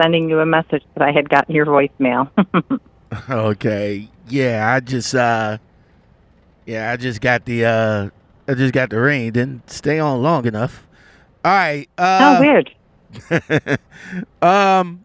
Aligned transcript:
sending 0.00 0.28
you 0.28 0.40
a 0.40 0.46
message 0.46 0.82
that 0.94 1.02
I 1.02 1.12
had 1.12 1.28
gotten 1.28 1.54
your 1.54 1.66
voicemail. 1.66 2.30
okay. 3.30 4.08
Yeah, 4.28 4.72
I 4.72 4.80
just 4.80 5.14
uh 5.14 5.58
yeah, 6.66 6.90
I 6.92 6.96
just 6.96 7.20
got 7.20 7.44
the 7.44 7.64
uh 7.64 8.10
I 8.48 8.54
just 8.54 8.72
got 8.72 8.90
the 8.90 9.00
ring. 9.00 9.30
Didn't 9.32 9.70
stay 9.70 9.98
on 9.98 10.22
long 10.22 10.46
enough. 10.46 10.86
All 11.44 11.52
right. 11.52 11.88
Uh 11.98 12.36
oh, 12.36 12.40
weird. 12.40 12.70
um 14.42 15.04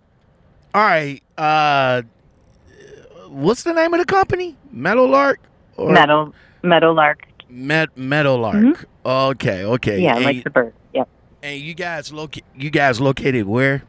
all 0.73 0.84
right. 0.84 1.22
Uh 1.38 2.04
what's 3.27 3.63
the 3.63 3.73
name 3.73 3.94
of 3.94 3.99
the 3.99 4.05
company? 4.05 4.55
Meadowlark? 4.72 5.40
Or 5.77 5.91
Metal 5.91 6.34
Meadowlark. 6.63 7.27
Met 7.49 7.98
Meadowlark. 7.98 8.85
Okay, 9.05 9.63
okay. 9.63 9.91
Mm-hmm. 9.94 10.04
Yeah, 10.04 10.16
and, 10.16 10.26
like 10.26 10.44
the 10.44 10.49
bird. 10.49 10.73
Yep. 10.94 11.08
and 11.44 11.62
you 11.62 11.73
guys 11.73 12.12
loca- 12.12 12.41
you 12.55 12.70
guys 12.70 12.99
located 12.99 13.45
where? 13.45 13.84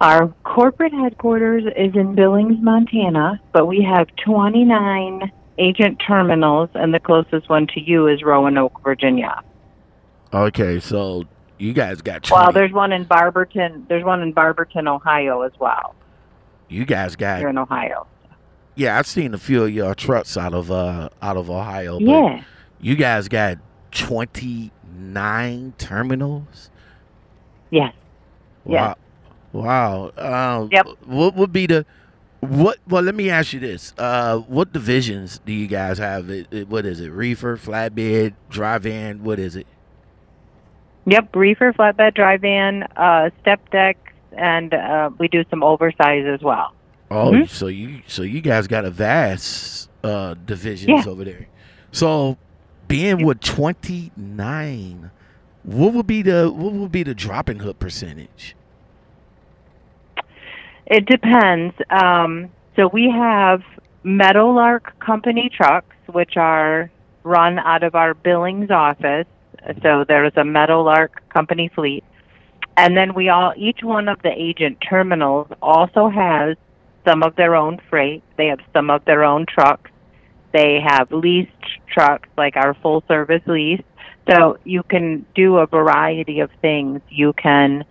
Our 0.00 0.28
corporate 0.44 0.94
headquarters 0.94 1.64
is 1.76 1.94
in 1.94 2.14
Billings, 2.14 2.56
Montana, 2.62 3.40
but 3.52 3.66
we 3.66 3.82
have 3.82 4.08
29 4.24 5.30
agent 5.58 6.00
terminals, 6.06 6.70
and 6.74 6.94
the 6.94 7.00
closest 7.00 7.50
one 7.50 7.66
to 7.74 7.80
you 7.80 8.08
is 8.08 8.22
Roanoke, 8.22 8.82
Virginia. 8.82 9.42
Okay, 10.32 10.80
so 10.80 11.24
you 11.58 11.74
guys 11.74 12.00
got 12.00 12.22
20. 12.22 12.42
Well, 12.42 12.52
there's 12.52 12.72
one 12.72 12.92
in 12.92 13.04
Barberton. 13.04 13.84
There's 13.88 14.04
one 14.04 14.22
in 14.22 14.32
Barberton, 14.32 14.88
Ohio, 14.88 15.42
as 15.42 15.52
well. 15.58 15.94
you 16.68 16.86
guys 16.86 17.14
got 17.14 17.40
Here 17.40 17.48
in 17.48 17.58
Ohio. 17.58 18.06
Yeah, 18.76 18.98
I've 18.98 19.06
seen 19.06 19.34
a 19.34 19.38
few 19.38 19.64
of 19.64 19.70
your 19.70 19.94
trucks 19.94 20.38
out 20.38 20.54
of 20.54 20.70
uh 20.70 21.10
out 21.20 21.36
of 21.36 21.50
Ohio. 21.50 21.98
but 21.98 22.06
Yeah. 22.06 22.42
You 22.80 22.96
guys 22.96 23.28
got 23.28 23.58
29 23.90 25.74
terminals? 25.76 26.70
Yes. 27.70 27.92
Wow. 28.64 28.96
Wow. 29.52 30.10
Um, 30.16 30.68
Yep. 30.72 30.86
What 31.06 31.34
would 31.34 31.52
be 31.52 31.66
the 31.66 31.86
what? 32.40 32.78
Well, 32.88 33.02
let 33.02 33.14
me 33.14 33.28
ask 33.28 33.52
you 33.52 33.60
this: 33.60 33.92
uh, 33.98 34.38
What 34.38 34.72
divisions 34.72 35.40
do 35.44 35.52
you 35.52 35.66
guys 35.66 35.98
have? 35.98 36.30
It, 36.30 36.46
it- 36.50 36.68
what 36.68 36.86
is 36.86 37.00
it? 37.00 37.10
Reefer, 37.10 37.56
flatbed, 37.56 38.34
dry 38.48 38.78
van. 38.78 39.22
What 39.24 39.38
is 39.38 39.56
it? 39.56 39.66
Yep. 41.06 41.34
Reefer, 41.34 41.72
flatbed, 41.72 42.14
dry 42.14 42.36
van, 42.36 42.84
uh, 42.96 43.30
step 43.40 43.68
decks, 43.70 44.12
and 44.36 44.72
uh, 44.74 45.10
we 45.18 45.28
do 45.28 45.44
some 45.50 45.62
oversize 45.62 46.24
as 46.26 46.40
well. 46.42 46.72
Oh, 47.10 47.32
Mhm. 47.32 47.48
so 47.48 47.66
you 47.66 48.02
so 48.06 48.22
you 48.22 48.40
guys 48.40 48.66
got 48.68 48.84
a 48.84 48.90
vast 48.90 49.90
uh, 50.04 50.34
divisions 50.46 51.04
Yeah. 51.06 51.10
over 51.12 51.24
there. 51.24 51.46
So 51.92 52.38
being 52.86 53.24
with 53.26 53.40
twenty 53.40 54.12
nine, 54.16 55.10
what 55.64 55.92
would 55.92 56.06
be 56.06 56.22
the 56.22 56.50
what 56.50 56.72
would 56.72 56.92
be 56.92 57.02
the 57.02 57.14
dropping 57.14 57.58
hook 57.58 57.78
percentage? 57.80 58.54
It 60.86 61.06
depends. 61.06 61.74
Um, 61.90 62.50
so 62.76 62.88
we 62.88 63.10
have 63.10 63.62
Meadowlark 64.02 64.98
company 64.98 65.50
trucks, 65.54 65.96
which 66.06 66.36
are 66.36 66.90
run 67.22 67.58
out 67.58 67.82
of 67.82 67.94
our 67.94 68.14
Billings 68.14 68.70
office. 68.70 69.26
So 69.82 70.04
there's 70.08 70.32
a 70.36 70.44
Meadowlark 70.44 71.22
company 71.28 71.70
fleet. 71.74 72.04
And 72.76 72.96
then 72.96 73.14
we 73.14 73.28
all, 73.28 73.52
each 73.56 73.80
one 73.82 74.08
of 74.08 74.22
the 74.22 74.30
agent 74.30 74.78
terminals 74.88 75.48
also 75.60 76.08
has 76.08 76.56
some 77.06 77.22
of 77.22 77.36
their 77.36 77.54
own 77.54 77.78
freight. 77.90 78.22
They 78.36 78.46
have 78.46 78.60
some 78.72 78.90
of 78.90 79.04
their 79.04 79.24
own 79.24 79.46
trucks. 79.46 79.90
They 80.52 80.80
have 80.80 81.12
leased 81.12 81.50
trucks, 81.92 82.28
like 82.36 82.56
our 82.56 82.74
full 82.74 83.04
service 83.06 83.42
lease. 83.46 83.82
So 84.30 84.58
you 84.64 84.82
can 84.82 85.26
do 85.34 85.58
a 85.58 85.66
variety 85.66 86.40
of 86.40 86.50
things. 86.62 87.00
You 87.08 87.32
can 87.34 87.84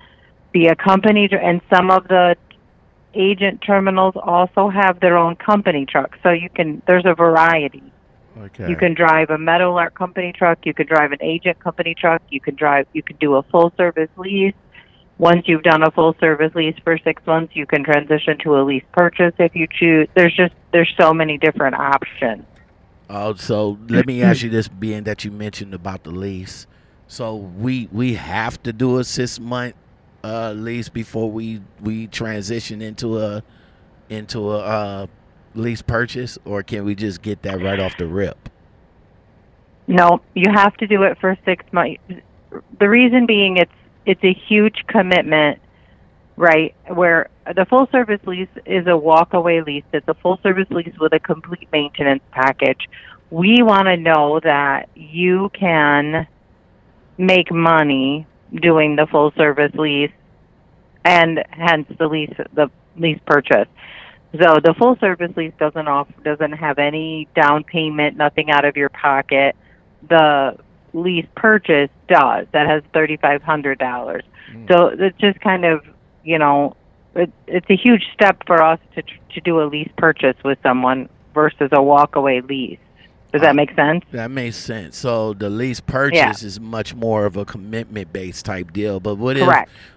be 0.52 0.68
a 0.68 0.76
company, 0.76 1.30
and 1.32 1.62
some 1.74 1.92
of 1.92 2.08
the 2.08 2.36
agent 3.14 3.62
terminals 3.66 4.16
also 4.16 4.70
have 4.70 5.00
their 5.00 5.18
own 5.18 5.36
company 5.36 5.86
trucks. 5.86 6.18
So 6.24 6.30
you 6.30 6.50
can, 6.50 6.82
there's 6.88 7.06
a 7.06 7.16
variety. 7.16 7.84
Okay. 8.38 8.70
You 8.70 8.76
can 8.76 8.94
drive 8.94 9.30
a 9.30 9.38
Meadowlark 9.38 9.96
company 9.96 10.32
truck. 10.32 10.60
You 10.66 10.74
can 10.74 10.88
drive 10.88 11.12
an 11.12 11.22
agent 11.22 11.60
company 11.60 11.94
truck. 11.94 12.22
You 12.30 12.40
can 12.40 12.56
drive. 12.56 12.88
You 12.94 13.04
can 13.04 13.18
do 13.18 13.36
a 13.36 13.44
full 13.44 13.74
service 13.76 14.10
lease. 14.18 14.54
Once 15.18 15.44
you've 15.48 15.64
done 15.64 15.84
a 15.84 15.92
full 15.92 16.16
service 16.22 16.54
lease 16.56 16.76
for 16.84 16.98
six 17.04 17.22
months, 17.26 17.54
you 17.54 17.66
can 17.66 17.84
transition 17.84 18.38
to 18.44 18.56
a 18.56 18.62
lease 18.62 18.84
purchase 18.94 19.34
if 19.38 19.54
you 19.54 19.68
choose. 19.70 20.08
There's 20.16 20.34
just 20.34 20.54
there's 20.72 20.94
so 20.98 21.14
many 21.14 21.38
different 21.38 21.76
options. 21.76 22.46
Oh, 23.10 23.34
so 23.34 23.78
let 23.90 24.06
me 24.06 24.24
ask 24.24 24.44
you 24.44 24.50
this: 24.50 24.70
being 24.70 25.04
that 25.04 25.26
you 25.26 25.32
mentioned 25.32 25.74
about 25.74 26.06
the 26.06 26.12
lease, 26.12 26.68
so 27.08 27.36
we 27.36 27.90
we 27.92 28.14
have 28.14 28.64
to 28.64 28.72
do 28.72 28.98
a 29.00 29.04
six 29.04 29.38
month 29.42 29.76
uh, 30.24 30.52
lease 30.52 30.90
before 30.90 31.32
we 31.32 31.62
we 31.82 32.08
transition 32.08 32.82
into 32.82 33.20
a 33.20 33.44
into 34.10 34.52
a 34.52 34.60
uh, 34.60 35.08
lease 35.56 35.82
purchase, 35.82 36.38
or 36.46 36.64
can 36.64 36.86
we 36.86 36.96
just 36.96 37.22
get 37.22 37.42
that 37.44 37.62
right 37.62 37.80
off 37.80 37.98
the 37.98 38.08
rip? 38.08 38.50
No, 39.88 40.22
you 40.36 40.52
have 40.52 40.76
to 40.78 40.88
do 40.88 41.04
it 41.04 41.18
for 41.20 41.38
six 41.46 41.66
months. 41.72 42.02
The 42.80 42.90
reason 42.90 43.26
being, 43.26 43.58
it's 43.58 43.72
it's 44.06 44.24
a 44.24 44.34
huge 44.34 44.86
commitment, 44.88 45.60
right? 46.36 46.76
Where 46.88 47.30
the 47.56 47.66
full 47.66 47.88
service 47.92 48.22
lease 48.26 48.50
is 48.66 48.86
a 48.86 48.92
walkaway 48.92 49.66
lease. 49.66 49.84
It's 49.94 50.08
a 50.08 50.14
full 50.16 50.40
service 50.44 50.68
lease 50.70 50.98
with 51.00 51.14
a 51.14 51.20
complete 51.20 51.68
maintenance 51.72 52.24
package. 52.32 52.88
We 53.32 53.62
want 53.62 53.88
to 53.88 53.98
know 53.98 54.40
that 54.44 54.90
you 54.96 55.52
can 55.54 56.28
make 57.18 57.52
money 57.52 58.26
doing 58.54 58.96
the 58.96 59.08
full 59.08 59.32
service 59.32 59.72
lease, 59.76 60.12
and 61.06 61.44
hence 61.50 61.88
the 61.98 62.08
lease 62.08 62.34
the 62.54 62.70
lease 62.98 63.20
purchase. 63.26 63.68
So 64.34 64.60
the 64.64 64.76
full 64.78 64.96
service 65.00 65.32
lease 65.36 65.54
doesn't 65.60 65.88
off 65.88 66.08
doesn't 66.24 66.54
have 66.54 66.78
any 66.78 67.28
down 67.36 67.64
payment, 67.64 68.18
nothing 68.18 68.52
out 68.52 68.66
of 68.66 68.78
your 68.78 68.90
pocket. 68.90 69.56
The 70.08 70.58
lease 70.94 71.28
purchase 71.36 71.90
does. 72.08 72.48
That 72.52 72.68
has 72.68 72.84
thirty 72.94 73.18
five 73.18 73.42
hundred 73.42 73.80
dollars. 73.80 74.24
Hmm. 74.52 74.66
So 74.70 74.88
it's 74.88 75.18
just 75.18 75.40
kind 75.42 75.66
of 75.66 75.84
you 76.24 76.38
know 76.38 76.76
it, 77.16 77.32
it's 77.48 77.70
a 77.70 77.76
huge 77.76 78.04
step 78.14 78.44
for 78.46 78.62
us 78.62 78.80
to 78.96 79.02
to 79.02 79.42
do 79.42 79.62
a 79.62 79.66
lease 79.66 79.92
purchase 79.98 80.36
with 80.44 80.60
someone 80.62 81.10
versus 81.34 81.70
a 81.72 81.80
walkaway 81.80 82.48
lease. 82.48 82.80
Does 83.32 83.42
that 83.42 83.56
make 83.56 83.74
sense? 83.76 84.04
That 84.12 84.32
makes 84.32 84.56
sense. 84.56 84.98
So 84.98 85.34
the 85.34 85.50
lease 85.52 85.80
purchase 85.80 86.42
Yeah. 86.42 86.48
is 86.48 86.60
much 86.60 86.96
more 86.96 87.26
of 87.26 87.38
a 87.38 87.46
commitment 87.46 88.12
based 88.12 88.46
type 88.46 88.74
deal. 88.74 89.00
But 89.00 89.16
what 89.16 89.38
if 89.38 89.48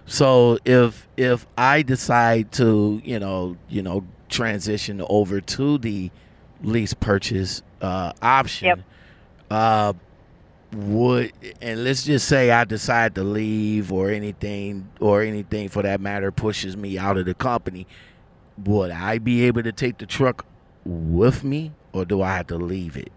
so 0.05 0.59
if 0.65 1.07
if 1.17 1.47
I 1.57 1.81
decide 1.81 2.51
to, 2.53 3.01
you 3.03 3.19
know, 3.19 3.57
you 3.69 3.81
know, 3.81 4.05
transition 4.29 5.01
over 5.09 5.41
to 5.41 5.77
the 5.79 6.11
lease 6.61 6.93
purchase 6.93 7.63
uh 7.81 8.13
option, 8.21 8.67
Yep. 8.67 8.79
uh 9.49 9.93
would 10.75 11.31
and 11.61 11.83
let's 11.83 12.03
just 12.03 12.27
say 12.27 12.51
I 12.51 12.63
decide 12.65 13.15
to 13.15 13.23
leave 13.23 13.91
or 13.91 14.09
anything 14.09 14.89
or 14.99 15.21
anything 15.23 15.69
for 15.69 15.81
that 15.83 16.01
matter 16.01 16.31
pushes 16.31 16.75
me 16.77 16.97
out 16.99 17.17
of 17.17 17.25
the 17.25 17.33
company, 17.33 17.87
would 18.63 18.91
I 18.91 19.17
be 19.17 19.43
able 19.45 19.63
to 19.63 19.71
take 19.71 19.97
the 19.97 20.05
truck 20.05 20.45
with 20.85 21.43
me 21.43 21.71
or 21.93 22.05
do 22.05 22.21
I 22.21 22.37
have 22.37 22.47
to 22.47 22.57
leave 22.57 22.95
it? 22.97 23.11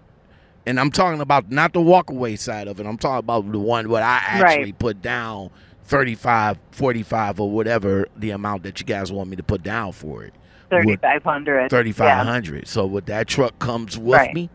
And 0.66 0.80
I'm 0.80 0.90
talking 0.90 1.20
about 1.20 1.50
not 1.50 1.72
the 1.72 1.80
walkaway 1.80 2.36
side 2.38 2.66
of 2.66 2.80
it. 2.80 2.86
I'm 2.86 2.98
talking 2.98 3.20
about 3.20 3.50
the 3.52 3.58
one 3.60 3.88
where 3.88 4.02
I 4.02 4.20
actually 4.24 4.64
Right. 4.64 4.78
put 4.78 5.00
down 5.00 5.50
35, 5.84 6.58
45 6.72 7.40
or 7.40 7.48
whatever 7.50 8.08
the 8.16 8.30
amount 8.30 8.64
that 8.64 8.80
you 8.80 8.86
guys 8.86 9.12
want 9.12 9.30
me 9.30 9.36
to 9.36 9.44
put 9.44 9.62
down 9.62 9.92
for 9.92 10.24
it. 10.24 10.34
Thirty 10.68 10.96
five 10.96 11.22
hundred. 11.22 11.70
3500 11.70 12.66
So 12.66 12.84
would 12.86 13.06
that 13.06 13.28
truck 13.28 13.56
comes 13.60 13.96
with 13.96 14.18
Right. 14.18 14.34
me? 14.34 14.50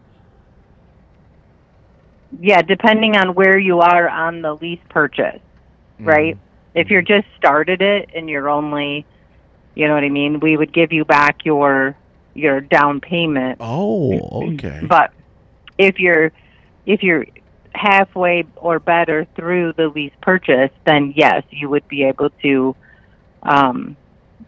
Yeah, 2.42 2.62
depending 2.62 3.16
on 3.16 3.34
where 3.34 3.58
you 3.58 3.80
are 3.80 4.10
on 4.10 4.42
the 4.42 4.54
lease 4.56 4.80
purchase, 4.90 5.40
Mm-hmm. 6.00 6.08
right? 6.10 6.38
If 6.74 6.90
you're 6.90 7.02
just 7.02 7.28
started 7.38 7.82
it 7.82 8.10
and 8.16 8.30
you're 8.30 8.50
only, 8.50 9.06
you 9.76 9.88
know 9.88 9.94
what 9.94 10.04
I 10.04 10.10
mean, 10.10 10.40
we 10.40 10.58
would 10.58 10.74
give 10.74 10.92
you 10.92 11.06
back 11.06 11.46
your 11.46 11.96
your 12.34 12.62
down 12.62 13.00
payment. 13.02 13.58
Oh, 13.60 14.52
okay. 14.54 14.80
But 14.88 15.12
if 15.78 16.00
you're 16.00 16.32
if 16.86 17.04
you're 17.04 17.26
halfway 17.74 18.46
or 18.56 18.80
better 18.80 19.26
through 19.36 19.74
the 19.74 19.88
lease 19.88 20.14
purchase, 20.22 20.72
then 20.86 21.14
yes, 21.16 21.44
you 21.50 21.70
would 21.70 21.88
be 21.88 22.04
able 22.04 22.30
to 22.42 22.76
um, 23.44 23.96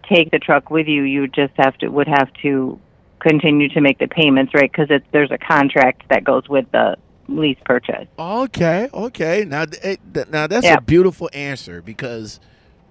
take 0.09 0.31
the 0.31 0.39
truck 0.39 0.69
with 0.69 0.87
you. 0.87 1.03
You 1.03 1.27
just 1.27 1.53
have 1.57 1.77
to 1.79 1.87
would 1.89 2.07
have 2.07 2.31
to 2.41 2.79
continue 3.19 3.69
to 3.69 3.81
make 3.81 3.99
the 3.99 4.07
payments, 4.07 4.53
right? 4.53 4.69
Because 4.71 4.89
there's 5.11 5.31
a 5.31 5.37
contract 5.37 6.03
that 6.09 6.23
goes 6.23 6.47
with 6.49 6.69
the 6.71 6.97
lease 7.27 7.57
purchase. 7.65 8.07
Okay, 8.19 8.89
okay. 8.93 9.45
Now, 9.47 9.65
eh, 9.81 9.95
now 10.29 10.47
that's 10.47 10.65
Yeah. 10.65 10.75
a 10.75 10.81
beautiful 10.81 11.29
answer 11.33 11.81
because 11.81 12.39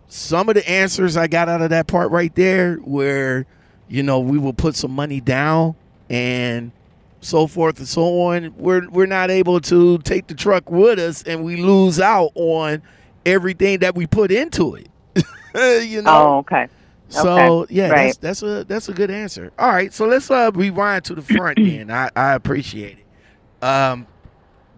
some 0.08 0.49
of 0.49 0.55
the 0.55 0.69
answers 0.69 1.17
I 1.17 1.26
got 1.26 1.49
out 1.49 1.61
of 1.61 1.70
that 1.70 1.87
part 1.87 2.11
right 2.11 2.34
there, 2.34 2.76
where 2.76 3.46
you 3.88 4.02
know 4.02 4.20
we 4.20 4.38
will 4.38 4.55
put 4.55 4.75
some 4.75 4.93
money 4.93 5.20
down 5.20 5.75
and 6.08 6.73
so 7.22 7.46
forth 7.48 7.78
and 7.78 7.88
so 7.88 8.02
on, 8.22 8.54
we're 8.58 8.88
we're 8.90 9.06
not 9.06 9.30
able 9.30 9.60
to 9.62 9.98
take 10.00 10.28
the 10.28 10.34
truck 10.34 10.70
with 10.70 10.98
us, 10.98 11.22
and 11.24 11.44
we 11.44 11.56
lose 11.56 12.00
out 12.00 12.32
on 12.36 12.82
everything 13.26 13.80
that 13.80 13.94
we 13.96 14.06
put 14.06 14.32
into 14.32 14.76
it. 14.76 14.88
you 15.86 16.02
know. 16.02 16.34
Oh, 16.34 16.38
okay. 16.38 16.69
So 17.08 17.30
Okay, 17.30 17.74
yeah, 17.74 17.88
right. 17.88 18.16
that's 18.16 18.19
that's 18.19 18.42
a 18.42 18.64
that's 18.64 18.88
a 18.88 18.94
good 18.94 19.10
answer. 19.10 19.52
All 19.58 19.70
right, 19.70 19.92
so 19.92 20.06
let's 20.06 20.30
uh 20.30 20.50
rewind 20.54 21.04
to 21.06 21.14
the 21.14 21.22
front 21.22 21.60
then. 21.62 21.90
I, 21.90 22.10
I 22.16 22.34
appreciate 22.34 22.98
it. 23.00 23.64
Um 23.64 24.08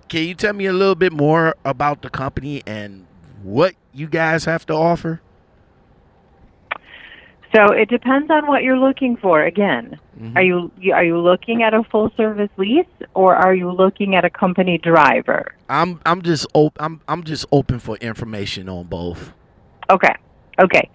can 0.09 0.25
you 0.25 0.35
tell 0.35 0.53
me 0.53 0.67
a 0.67 0.73
little 0.73 0.97
bit 0.97 1.13
more 1.13 1.57
about 1.65 2.03
the 2.03 2.11
company 2.11 2.63
and 2.67 3.07
what 3.43 3.75
you 3.93 4.09
guys 4.09 4.45
have 4.47 4.67
to 4.67 4.75
offer? 4.75 5.23
So 7.55 7.67
it 7.73 7.89
depends 7.89 8.31
on 8.31 8.47
what 8.49 8.65
you're 8.65 8.79
looking 8.79 9.17
for. 9.17 9.45
Again, 9.45 9.99
Mhm. 10.21 10.37
are 10.37 10.43
you 10.43 10.71
are 10.93 11.05
you 11.05 11.19
looking 11.19 11.63
at 11.63 11.73
a 11.73 11.85
full 11.85 12.11
service 12.17 12.51
lease 12.57 12.87
or 13.15 13.37
are 13.37 13.55
you 13.55 13.71
looking 13.71 14.17
at 14.17 14.25
a 14.25 14.31
company 14.31 14.77
driver? 14.79 15.55
I'm 15.69 16.01
I'm 16.05 16.23
just 16.23 16.47
op- 16.55 16.77
I'm 16.81 17.01
I'm 17.07 17.23
just 17.23 17.47
open 17.53 17.79
for 17.79 17.97
information 17.99 18.69
on 18.69 18.87
both. 18.87 19.33
Okay. 19.91 20.15
Okay. 20.61 20.89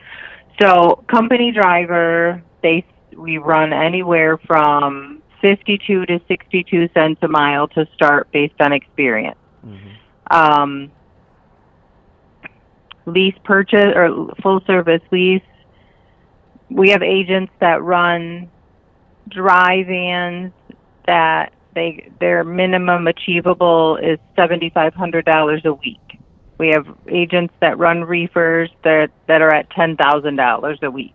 So 0.62 1.02
company 1.08 1.52
driver, 1.52 2.42
they 2.62 2.84
we 3.16 3.38
run 3.38 3.72
anywhere 3.72 4.38
from 4.38 5.22
52 5.42 6.06
to 6.08 6.20
62 6.28 6.90
cents 6.94 7.20
a 7.22 7.28
mile 7.30 7.68
to 7.70 7.86
start 7.94 8.30
based 8.32 8.60
on 8.60 8.74
experience. 8.74 9.38
Um, 10.32 10.92
lease 13.06 13.36
purchase 13.44 13.94
or 13.96 14.28
full 14.44 14.62
service 14.68 15.02
lease, 15.12 15.42
we 16.70 16.90
have 16.90 17.02
agents 17.04 17.52
that 17.60 17.82
run 17.84 18.50
dry 19.28 19.84
vans 19.84 20.52
that 21.08 21.54
they 21.76 22.10
their 22.20 22.44
minimum 22.44 23.08
achievable 23.08 23.98
is 23.98 24.20
seventy 24.36 24.70
five 24.70 24.94
hundred 24.94 25.26
dollars 25.26 25.62
a 25.66 25.74
week. 25.74 26.00
We 26.58 26.70
have 26.70 26.86
agents 27.08 27.54
that 27.62 27.78
run 27.78 28.04
reefers 28.04 28.70
that 28.84 29.12
that 29.28 29.42
are 29.42 29.54
at 29.54 29.70
ten 29.72 29.96
thousand 29.98 30.36
dollars 30.36 30.80
a 30.82 30.92
week. 30.92 31.14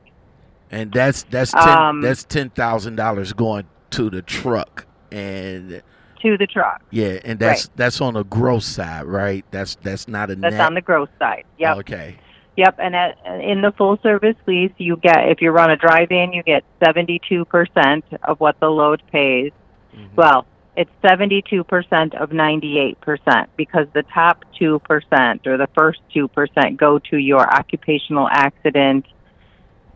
And 0.71 0.93
that's 0.93 1.25
that's 1.25 1.53
ten, 1.53 1.69
Um, 1.69 2.01
that's 2.03 2.25
ten 2.25 2.51
thousand 2.51 2.97
dollars 2.97 3.33
going 3.33 3.67
to 3.91 4.11
the 4.11 4.23
truck, 4.23 4.87
and 5.13 5.83
To 6.23 6.37
the 6.39 6.47
truck. 6.47 6.83
yeah, 6.91 7.19
and 7.25 7.39
that's 7.39 7.69
that's 7.77 8.01
on 8.01 8.15
the 8.15 8.25
gross 8.25 8.65
side, 8.65 9.05
right? 9.05 9.45
That's 9.51 9.77
that's 9.83 10.09
not 10.09 10.31
a 10.31 10.37
That's 10.37 10.53
net. 10.55 10.67
on 10.67 10.75
the 10.75 10.81
gross 10.81 11.09
side. 11.19 11.45
Yeah. 11.59 11.75
Okay. 11.77 12.17
Yep, 12.57 12.77
and 12.79 12.95
at, 12.95 13.19
in 13.43 13.63
the 13.63 13.73
full 13.73 13.99
service 14.03 14.37
lease, 14.47 14.73
you 14.79 14.97
get 14.97 15.29
if 15.29 15.43
you 15.43 15.51
run 15.51 15.71
a 15.71 15.77
dry 15.77 16.07
van, 16.07 16.33
you 16.33 16.43
get 16.43 16.63
seventy 16.85 17.21
two 17.29 17.45
percent 17.47 18.05
of 18.23 18.39
what 18.39 18.61
the 18.61 18.69
load 18.69 19.03
pays. 19.11 19.51
Mhm. 19.93 20.15
Well, 20.15 20.47
it's 20.77 20.91
seventy 21.03 21.43
two 21.43 21.65
percent 21.65 22.15
of 22.15 22.33
ninety 22.33 22.79
eight 22.79 23.01
percent 23.01 23.51
because 23.57 23.89
the 23.93 24.05
top 24.05 24.45
two 24.57 24.79
percent 24.81 25.47
or 25.47 25.57
the 25.57 25.69
first 25.77 26.01
two 26.13 26.29
percent 26.29 26.77
go 26.77 27.01
to 27.11 27.17
your 27.17 27.41
occupational 27.41 28.29
accident 28.31 29.07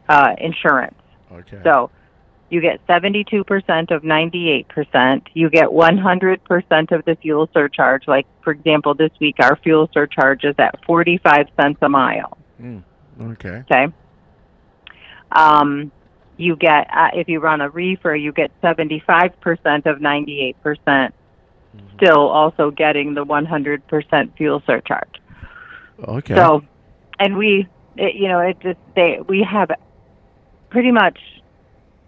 uh, 0.09 0.35
insurance. 0.39 0.99
Okay. 1.33 1.61
So 1.63 1.91
you 2.51 2.61
get 2.61 2.81
seventy 2.89 3.23
two 3.23 3.45
percent 3.45 3.93
of 3.93 4.03
ninety 4.03 4.51
eight 4.51 4.67
percent. 4.67 5.29
You 5.33 5.49
get 5.49 5.73
one 5.73 5.97
hundred 5.99 6.43
percent 6.43 6.91
of 6.91 7.05
the 7.05 7.15
fuel 7.17 7.49
surcharge. 7.55 8.09
Like 8.09 8.27
for 8.43 8.53
example, 8.53 8.95
this 8.95 9.13
week 9.21 9.37
our 9.41 9.55
fuel 9.57 9.89
surcharge 9.95 10.43
is 10.43 10.57
at 10.59 10.85
forty 10.85 11.19
five 11.19 11.47
cents 11.61 11.79
a 11.83 11.89
mile. 11.89 12.37
Mm, 12.61 12.83
okay. 13.23 13.63
Okay. 13.71 13.87
Um, 15.33 15.93
you 16.37 16.57
get 16.57 16.89
uh, 16.93 17.11
if 17.15 17.29
you 17.29 17.41
run 17.41 17.61
a 17.61 17.69
reefer, 17.69 18.15
you 18.15 18.33
get 18.33 18.51
seventy 18.63 19.03
five 19.07 19.39
percent 19.41 19.87
of 19.87 20.01
ninety 20.01 20.41
eight 20.41 20.61
percent. 20.63 21.15
Still, 21.97 22.29
also 22.29 22.71
getting 22.71 23.15
the 23.15 23.25
one 23.25 23.45
hundred 23.45 23.87
percent 23.89 24.37
fuel 24.37 24.63
surcharge. 24.67 25.21
Okay. 26.03 26.35
So, 26.35 26.65
and 27.19 27.37
we, 27.37 27.69
it, 27.97 28.15
you 28.15 28.29
know, 28.29 28.41
it 28.41 28.59
just 28.61 28.79
they 28.97 29.21
we 29.29 29.43
have 29.43 29.71
pretty 30.71 30.91
much 30.91 31.19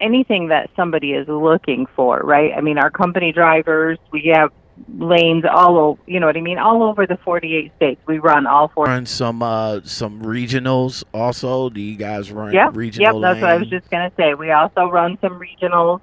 anything 0.00 0.48
that 0.48 0.70
somebody 0.76 1.12
is 1.12 1.28
looking 1.28 1.86
for, 1.94 2.20
right? 2.20 2.52
I 2.56 2.60
mean, 2.62 2.78
our 2.78 2.90
company 2.90 3.32
drivers, 3.32 3.98
we 4.12 4.32
have 4.34 4.50
lanes 4.98 5.44
all 5.50 5.78
over, 5.78 6.00
you 6.06 6.20
know 6.20 6.26
what 6.26 6.36
I 6.36 6.40
mean, 6.40 6.58
all 6.58 6.82
over 6.82 7.06
the 7.06 7.16
48 7.18 7.72
states. 7.76 8.00
We 8.06 8.18
run 8.18 8.46
all 8.46 8.68
four. 8.68 8.86
run 8.86 9.06
some 9.06 9.42
uh 9.42 9.80
some 9.84 10.22
regionals 10.22 11.04
also. 11.12 11.70
Do 11.70 11.80
you 11.80 11.96
guys 11.96 12.30
run 12.32 12.52
Yep, 12.52 12.76
regional? 12.76 13.20
yep, 13.20 13.22
that's 13.22 13.42
what 13.42 13.50
I 13.50 13.56
was 13.56 13.68
just 13.68 13.88
going 13.90 14.08
to 14.08 14.16
say. 14.16 14.34
We 14.34 14.50
also 14.52 14.86
run 14.88 15.18
some 15.20 15.40
regionals. 15.40 16.00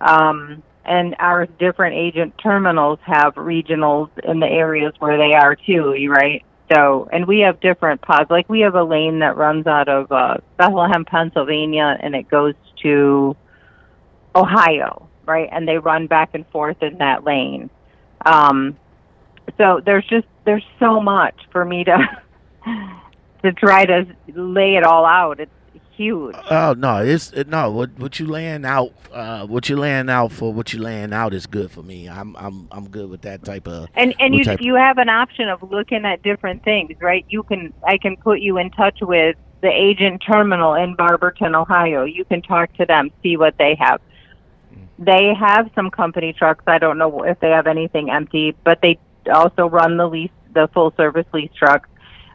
Um, 0.00 0.62
and 0.84 1.16
our 1.18 1.46
different 1.46 1.96
agent 1.96 2.34
terminals 2.38 2.98
have 3.02 3.34
regionals 3.34 4.08
in 4.24 4.40
the 4.40 4.46
areas 4.46 4.92
where 4.98 5.16
they 5.18 5.34
are 5.34 5.56
too, 5.56 5.94
you 5.94 6.12
right? 6.12 6.44
So, 6.72 7.08
and 7.12 7.26
we 7.26 7.40
have 7.40 7.60
different 7.60 8.02
pods. 8.02 8.30
Like 8.30 8.48
we 8.48 8.60
have 8.60 8.74
a 8.74 8.84
lane 8.84 9.20
that 9.20 9.36
runs 9.36 9.66
out 9.66 9.88
of 9.88 10.10
uh, 10.12 10.36
Bethlehem, 10.56 11.04
Pennsylvania, 11.04 11.96
and 12.00 12.14
it 12.14 12.28
goes 12.28 12.54
to 12.82 13.36
Ohio, 14.34 15.08
right? 15.24 15.48
And 15.50 15.66
they 15.66 15.78
run 15.78 16.06
back 16.06 16.30
and 16.34 16.46
forth 16.48 16.82
in 16.82 16.98
that 16.98 17.24
lane. 17.24 17.70
Um, 18.26 18.76
so 19.56 19.80
there's 19.84 20.06
just 20.06 20.26
there's 20.44 20.64
so 20.78 21.00
much 21.00 21.34
for 21.50 21.64
me 21.64 21.84
to 21.84 22.22
to 23.42 23.52
try 23.52 23.86
to 23.86 24.06
lay 24.34 24.76
it 24.76 24.84
all 24.84 25.06
out. 25.06 25.40
It's 25.40 25.50
huge. 25.96 26.36
Oh 26.50 26.74
no, 26.76 26.98
it's 26.98 27.32
it, 27.32 27.48
no. 27.48 27.70
What 27.70 27.98
what 27.98 28.18
you 28.20 28.26
laying 28.26 28.64
out? 28.64 28.92
Uh, 29.12 29.46
what 29.46 29.68
you 29.68 29.76
laying 29.76 30.10
out 30.10 30.32
for? 30.32 30.52
What 30.52 30.72
you 30.72 30.80
laying 30.80 31.12
out 31.12 31.32
is 31.32 31.46
good 31.46 31.70
for 31.70 31.82
me. 31.82 32.08
I'm 32.08 32.36
I'm 32.36 32.68
I'm 32.70 32.88
good 32.88 33.08
with 33.08 33.22
that 33.22 33.44
type 33.44 33.66
of. 33.66 33.88
And 33.94 34.14
and 34.20 34.34
you 34.34 34.44
you 34.60 34.74
have 34.74 34.98
an 34.98 35.08
option 35.08 35.48
of 35.48 35.62
looking 35.62 36.04
at 36.04 36.22
different 36.22 36.64
things, 36.64 36.92
right? 37.00 37.24
You 37.28 37.42
can 37.42 37.72
I 37.86 37.98
can 37.98 38.16
put 38.16 38.40
you 38.40 38.58
in 38.58 38.70
touch 38.70 38.98
with 39.00 39.36
the 39.62 39.70
agent 39.70 40.22
terminal 40.24 40.74
in 40.74 40.94
Barberton, 40.94 41.54
Ohio. 41.54 42.04
You 42.04 42.24
can 42.24 42.42
talk 42.42 42.72
to 42.74 42.84
them, 42.84 43.10
see 43.22 43.36
what 43.36 43.56
they 43.58 43.74
have. 43.76 44.00
They 44.98 45.34
have 45.38 45.70
some 45.74 45.90
company 45.90 46.32
trucks. 46.32 46.64
I 46.66 46.78
don't 46.78 46.98
know 46.98 47.22
if 47.22 47.38
they 47.40 47.50
have 47.50 47.66
anything 47.66 48.10
empty, 48.10 48.56
but 48.64 48.80
they 48.80 48.98
also 49.32 49.68
run 49.68 49.96
the 49.96 50.06
lease, 50.06 50.30
the 50.54 50.68
full 50.72 50.92
service 50.96 51.26
lease 51.32 51.50
trucks. 51.56 51.88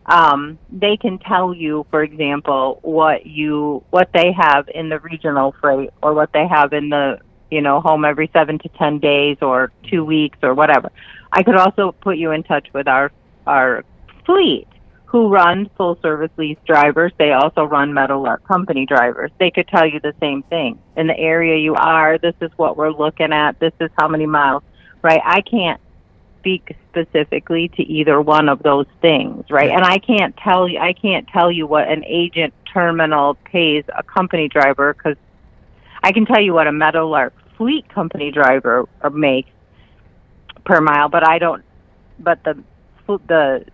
Um, 0.06 0.60
they 0.72 0.98
can 0.98 1.20
tell 1.20 1.54
you, 1.54 1.86
for 1.90 2.04
example, 2.04 2.80
what 2.82 3.26
you 3.26 3.84
what 3.92 4.10
they 4.14 4.32
have 4.32 4.68
in 4.74 4.90
the 4.90 5.00
regional 5.00 5.56
freight 5.62 5.92
or 6.02 6.14
what 6.14 6.34
they 6.34 6.48
have 6.48 6.74
in 6.74 6.90
the 6.90 7.20
you 7.50 7.62
know 7.62 7.82
home 7.82 8.06
every 8.06 8.30
seven 8.34 8.58
to 8.60 8.70
ten 8.70 9.00
days 9.00 9.38
or 9.42 9.72
two 9.90 10.04
weeks 10.04 10.38
or 10.42 10.54
whatever. 10.54 10.92
I 11.32 11.44
could 11.44 11.56
also 11.56 11.94
put 11.94 12.18
you 12.18 12.32
in 12.32 12.44
touch 12.44 12.68
with 12.74 12.88
our 12.88 13.12
our 13.48 13.84
fleet 14.26 14.68
who 15.12 15.28
run 15.28 15.70
full 15.76 16.00
service 16.02 16.32
lease 16.38 16.58
drivers. 16.66 17.12
They 17.18 17.34
also 17.34 17.66
run 17.66 17.94
Meadowlark 17.94 18.48
company 18.48 18.86
drivers. 18.86 19.30
They 19.42 19.52
could 19.52 19.68
tell 19.68 19.86
you 19.86 20.00
the 20.00 20.14
same 20.22 20.42
thing. 20.44 20.80
In 20.96 21.08
the 21.08 21.18
area 21.20 21.58
you 21.58 21.76
are, 21.76 22.18
this 22.18 22.36
is 22.40 22.50
what 22.56 22.78
we're 22.78 22.94
looking 22.94 23.34
at. 23.34 23.60
This 23.60 23.74
is 23.82 23.90
how 24.00 24.08
many 24.08 24.26
miles, 24.26 24.64
right? 25.02 25.20
I 25.26 25.42
can't 25.42 25.82
speak 26.40 26.78
specifically 26.90 27.68
to 27.76 27.84
either 27.84 28.22
one 28.22 28.48
of 28.48 28.64
those 28.64 28.86
things, 29.02 29.44
right? 29.50 29.70
And 29.70 29.84
I 29.84 29.98
can't 29.98 30.36
tell 30.38 30.70
you 30.70 30.80
I 30.80 30.94
can't 30.94 31.28
tell 31.28 31.52
you 31.52 31.68
what 31.68 31.90
an 31.90 32.06
agent 32.06 32.54
terminal 32.74 33.36
pays 33.44 33.84
a 33.94 34.04
company 34.04 34.48
driver 34.48 34.94
cuz 34.94 35.18
I 36.02 36.14
can 36.14 36.26
tell 36.26 36.42
you 36.42 36.54
what 36.54 36.68
a 36.68 36.72
Meadowlark 36.72 37.34
fleet 37.58 37.88
company 37.90 38.32
driver 38.32 38.88
uh, 39.02 39.10
makes 39.10 39.50
per 40.64 40.80
mile, 40.80 41.10
but 41.10 41.28
I 41.28 41.38
don't 41.38 41.64
but 42.18 42.42
the 42.46 42.64
the 43.28 43.66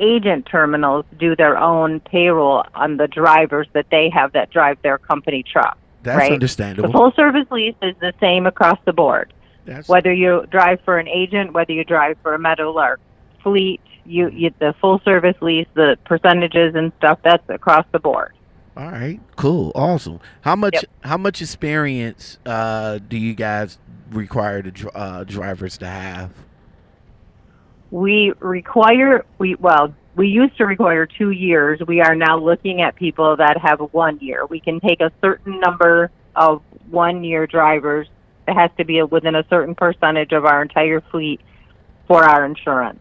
agent 0.00 0.46
terminals 0.46 1.04
do 1.18 1.36
their 1.36 1.56
own 1.58 2.00
payroll 2.00 2.64
on 2.74 2.96
the 2.96 3.06
drivers 3.06 3.68
that 3.74 3.86
they 3.90 4.10
have 4.10 4.32
that 4.32 4.50
drive 4.50 4.78
their 4.82 4.98
company 4.98 5.42
truck. 5.42 5.78
That's 6.02 6.18
right. 6.18 6.28
The 6.30 6.34
understandable. 6.34 6.92
full 6.92 7.12
service 7.12 7.46
lease 7.50 7.74
is 7.82 7.94
the 8.00 8.12
same 8.20 8.46
across 8.46 8.78
the 8.86 8.92
board. 8.92 9.32
That's 9.66 9.88
Whether 9.88 10.12
you 10.12 10.46
drive 10.50 10.80
for 10.84 10.98
an 10.98 11.06
agent, 11.08 11.52
whether 11.52 11.72
you 11.72 11.84
drive 11.84 12.16
for 12.22 12.34
a 12.34 12.38
Meadowlark 12.38 13.00
fleet, 13.42 13.80
you, 14.06 14.28
you 14.30 14.52
the 14.58 14.74
full 14.80 15.00
service 15.04 15.36
lease, 15.42 15.68
the 15.74 15.98
percentages 16.06 16.74
and 16.74 16.90
stuff, 16.98 17.18
that's 17.22 17.46
across 17.50 17.84
the 17.92 17.98
board. 17.98 18.32
all 18.76 18.90
right. 18.90 19.20
Cool. 19.36 19.70
Awesome. 19.74 20.18
How 20.40 20.56
much 20.56 20.74
Yep. 20.74 20.84
how 21.02 21.16
much 21.18 21.42
experience 21.42 22.38
uh, 22.46 22.98
do 23.06 23.18
you 23.18 23.34
guys 23.34 23.78
require 24.10 24.62
the 24.62 24.90
uh, 24.94 25.24
drivers 25.24 25.76
to 25.78 25.86
have? 25.86 26.30
We 27.90 28.32
require 28.38 29.24
we 29.38 29.54
well, 29.56 29.94
we 30.16 30.28
used 30.28 30.56
to 30.58 30.66
require 30.66 31.06
two 31.06 31.30
years. 31.30 31.80
We 31.86 32.00
are 32.00 32.14
now 32.14 32.38
looking 32.38 32.82
at 32.82 32.96
people 32.96 33.36
that 33.36 33.58
have 33.58 33.80
one 33.92 34.18
year. 34.20 34.46
We 34.46 34.60
can 34.60 34.80
take 34.80 35.00
a 35.00 35.12
certain 35.20 35.60
number 35.60 36.10
of 36.36 36.62
one 36.90 37.24
year 37.24 37.46
drivers. 37.46 38.08
It 38.46 38.54
has 38.54 38.70
to 38.78 38.84
be 38.84 39.02
within 39.02 39.34
a 39.34 39.44
certain 39.48 39.74
percentage 39.74 40.32
of 40.32 40.44
our 40.44 40.62
entire 40.62 41.00
fleet 41.00 41.40
for 42.06 42.24
our 42.24 42.44
insurance. 42.44 42.98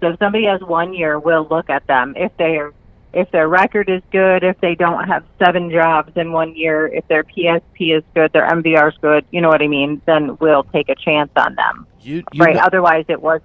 So 0.00 0.08
if 0.08 0.18
somebody 0.18 0.44
has 0.46 0.60
one 0.60 0.94
year, 0.94 1.18
we'll 1.18 1.46
look 1.48 1.70
at 1.70 1.86
them. 1.86 2.14
If 2.16 2.32
they're 2.36 2.72
if 3.12 3.30
their 3.32 3.48
record 3.48 3.88
is 3.88 4.02
good, 4.12 4.44
if 4.44 4.60
they 4.60 4.74
don't 4.74 5.08
have 5.08 5.24
seven 5.44 5.70
jobs 5.70 6.12
in 6.16 6.30
one 6.30 6.54
year, 6.54 6.86
if 6.86 7.06
their 7.08 7.24
PSP 7.24 7.96
is 7.96 8.04
good, 8.14 8.32
their 8.32 8.48
MVR 8.48 8.92
is 8.92 8.98
good, 9.00 9.24
you 9.32 9.40
know 9.40 9.48
what 9.48 9.62
I 9.62 9.66
mean, 9.66 10.00
then 10.06 10.36
we'll 10.40 10.62
take 10.64 10.88
a 10.88 10.94
chance 10.94 11.30
on 11.36 11.56
them. 11.56 11.86
You 12.00 12.22
you 12.32 12.44
right. 12.44 12.54
know, 12.54 12.62
Otherwise 12.62 13.06
it 13.08 13.20
was 13.20 13.40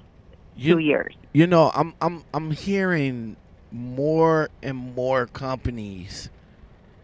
you, 0.56 0.76
two 0.76 0.80
years. 0.80 1.14
you 1.34 1.48
know 1.48 1.72
I'm 1.74 1.94
I'm 2.02 2.24
I'm 2.34 2.52
hearing 2.52 3.38
more 3.72 4.50
and 4.64 4.96
more 4.96 5.28
companies 5.28 6.30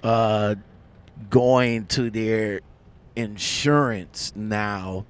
uh, 0.03 0.55
going 1.29 1.85
to 1.87 2.09
their 2.09 2.61
insurance 3.15 4.31
now 4.35 5.05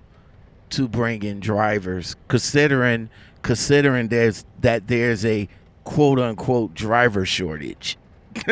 to 0.72 0.88
bring 0.88 1.24
in 1.24 1.40
drivers, 1.40 2.16
considering 2.28 3.10
considering 3.42 4.08
there's 4.08 4.46
that 4.60 4.88
there's 4.88 5.26
a 5.26 5.48
quote 5.84 6.20
unquote 6.20 6.74
driver 6.74 7.26
shortage. 7.26 7.98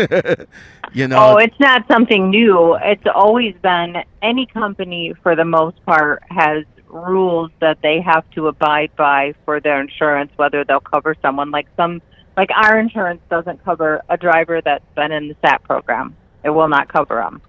you 0.93 1.07
know, 1.07 1.33
Oh, 1.33 1.37
it's 1.37 1.59
not 1.59 1.85
something 1.89 2.29
new. 2.29 2.75
It's 2.75 3.05
always 3.13 3.55
been 3.61 4.03
any 4.21 4.45
company 4.45 5.13
for 5.23 5.35
the 5.35 5.45
most 5.45 5.83
part 5.85 6.21
has 6.29 6.65
rules 6.89 7.51
that 7.59 7.79
they 7.81 8.01
have 8.01 8.29
to 8.31 8.47
abide 8.47 8.91
by 8.95 9.33
for 9.45 9.59
their 9.59 9.79
insurance, 9.81 10.31
whether 10.35 10.63
they'll 10.63 10.79
cover 10.79 11.15
someone 11.21 11.51
like 11.51 11.67
some 11.75 12.01
like 12.37 12.49
our 12.55 12.79
insurance 12.79 13.21
doesn't 13.29 13.63
cover 13.63 14.01
a 14.07 14.17
driver 14.17 14.61
that's 14.61 14.85
been 14.95 15.11
in 15.11 15.27
the 15.27 15.35
SAP 15.41 15.63
program. 15.65 16.15
It 16.43 16.51
will 16.51 16.69
not 16.69 16.87
cover 16.87 17.15
them, 17.15 17.41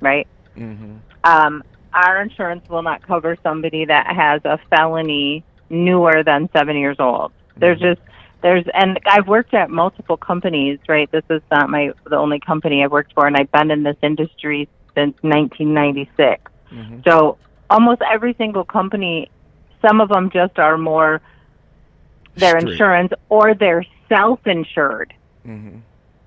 right? 0.00 0.26
hmm 0.54 0.96
Um, 1.24 1.62
our 1.92 2.22
insurance 2.22 2.68
will 2.68 2.82
not 2.82 3.02
cover 3.06 3.36
somebody 3.42 3.84
that 3.84 4.06
has 4.14 4.40
a 4.44 4.58
felony 4.70 5.44
newer 5.70 6.22
than 6.22 6.48
seven 6.56 6.76
years 6.76 6.96
old. 6.98 7.32
There's 7.56 7.80
just 7.80 8.00
there's 8.42 8.64
and 8.74 8.98
I've 9.06 9.26
worked 9.26 9.52
at 9.54 9.70
multiple 9.70 10.16
companies, 10.16 10.78
right? 10.88 11.10
This 11.10 11.24
is 11.28 11.42
not 11.50 11.68
my 11.68 11.92
the 12.04 12.16
only 12.16 12.40
company 12.40 12.84
I've 12.84 12.92
worked 12.92 13.12
for, 13.14 13.26
and 13.26 13.36
I've 13.36 13.50
been 13.50 13.70
in 13.70 13.82
this 13.82 13.96
industry 14.02 14.68
since 14.94 15.14
1996. 15.22 16.42
hmm 16.70 17.00
So 17.04 17.38
almost 17.70 18.00
every 18.02 18.34
single 18.34 18.64
company, 18.64 19.30
some 19.82 20.00
of 20.00 20.08
them 20.08 20.30
just 20.30 20.58
are 20.58 20.78
more 20.78 21.20
their 22.36 22.56
insurance 22.56 23.12
or 23.28 23.54
they're 23.54 23.84
self-insured. 24.08 25.12
hmm 25.44 25.78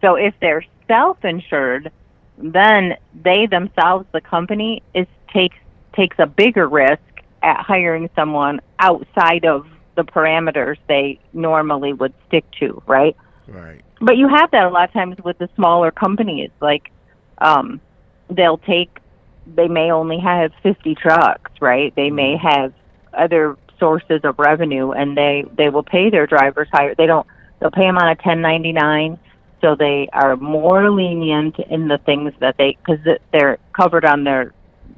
So 0.01 0.15
if 0.15 0.33
they're 0.41 0.65
self-insured, 0.88 1.91
then 2.38 2.98
they 3.24 3.45
themselves, 3.45 4.05
the 4.12 4.21
company, 4.21 4.81
is 4.93 5.07
takes 5.33 5.57
takes 5.93 6.17
a 6.19 6.25
bigger 6.25 6.67
risk 6.67 7.01
at 7.43 7.57
hiring 7.57 8.10
someone 8.15 8.62
outside 8.79 9.45
of 9.45 9.67
the 9.95 10.03
parameters 10.03 10.77
they 10.88 11.19
normally 11.33 11.93
would 11.93 12.13
stick 12.27 12.45
to, 12.60 12.81
right? 12.88 13.15
Right. 13.48 13.81
But 14.00 14.17
you 14.17 14.27
have 14.29 14.51
that 14.51 14.65
a 14.65 14.69
lot 14.69 14.88
of 14.88 14.93
times 14.93 15.17
with 15.24 15.38
the 15.38 15.50
smaller 15.55 15.91
companies. 15.91 16.50
Like, 16.62 16.91
um, 17.39 17.81
they'll 18.29 18.57
take, 18.57 19.00
they 19.48 19.67
may 19.67 19.91
only 19.91 20.19
have 20.19 20.51
50 20.63 20.95
trucks, 20.95 21.51
right? 21.60 21.93
They 21.95 22.10
may 22.10 22.36
mm-hmm. 22.36 22.48
have 22.48 22.74
other 23.13 23.57
sources 23.79 24.21
of 24.24 24.38
revenue, 24.39 24.91
and 24.91 25.17
they 25.17 25.43
they 25.57 25.69
will 25.69 25.83
pay 25.83 26.10
their 26.10 26.27
drivers 26.27 26.67
higher. 26.71 26.95
They 26.95 27.07
don't. 27.07 27.27
They'll 27.60 27.71
pay 27.71 27.86
them 27.86 27.98
on 27.98 28.05
a 28.05 28.15
1099, 28.15 29.19
so 29.60 29.75
they 29.75 30.10
are 30.13 30.36
more 30.36 30.89
lenient 30.89 31.60
in 31.60 31.88
the 31.88 32.00
things 32.00 32.33
that 32.39 32.57
they 32.57 32.77
because 32.83 33.05
they're 33.31 33.57
covered 33.74 34.05
on 34.05 34.24
their. 34.24 34.53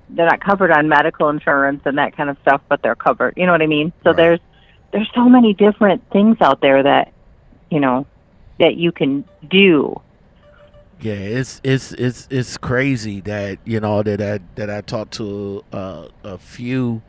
They're 0.09 0.27
not 0.27 0.41
covered 0.41 0.71
on 0.71 0.87
medical 0.87 1.29
insurance 1.29 1.81
and 1.85 1.97
that 1.97 2.15
kind 2.15 2.29
of 2.29 2.37
stuff, 2.41 2.61
but 2.69 2.81
they're 2.83 2.95
covered. 2.95 3.33
You 3.35 3.45
know 3.45 3.51
what 3.51 3.61
I 3.61 3.67
mean? 3.67 3.91
So 4.03 4.09
Right. 4.09 4.17
there's 4.17 4.39
there's 4.91 5.09
so 5.15 5.27
many 5.27 5.53
different 5.53 6.07
things 6.11 6.37
out 6.39 6.61
there 6.61 6.83
that 6.83 7.13
you 7.71 7.79
know 7.79 8.05
that 8.59 8.75
you 8.75 8.91
can 8.91 9.25
do. 9.49 9.99
Yeah, 11.03 11.15
it's 11.15 11.59
it's 11.65 11.91
it's 11.93 12.27
it's 12.31 12.57
crazy 12.57 13.21
that 13.21 13.59
you 13.65 13.81
know 13.81 14.03
that 14.03 14.21
I 14.21 14.39
that 14.55 14.69
I 14.69 14.81
talked 14.81 15.13
to 15.15 15.65
uh, 15.73 16.07
a 16.23 16.37
few 16.37 17.03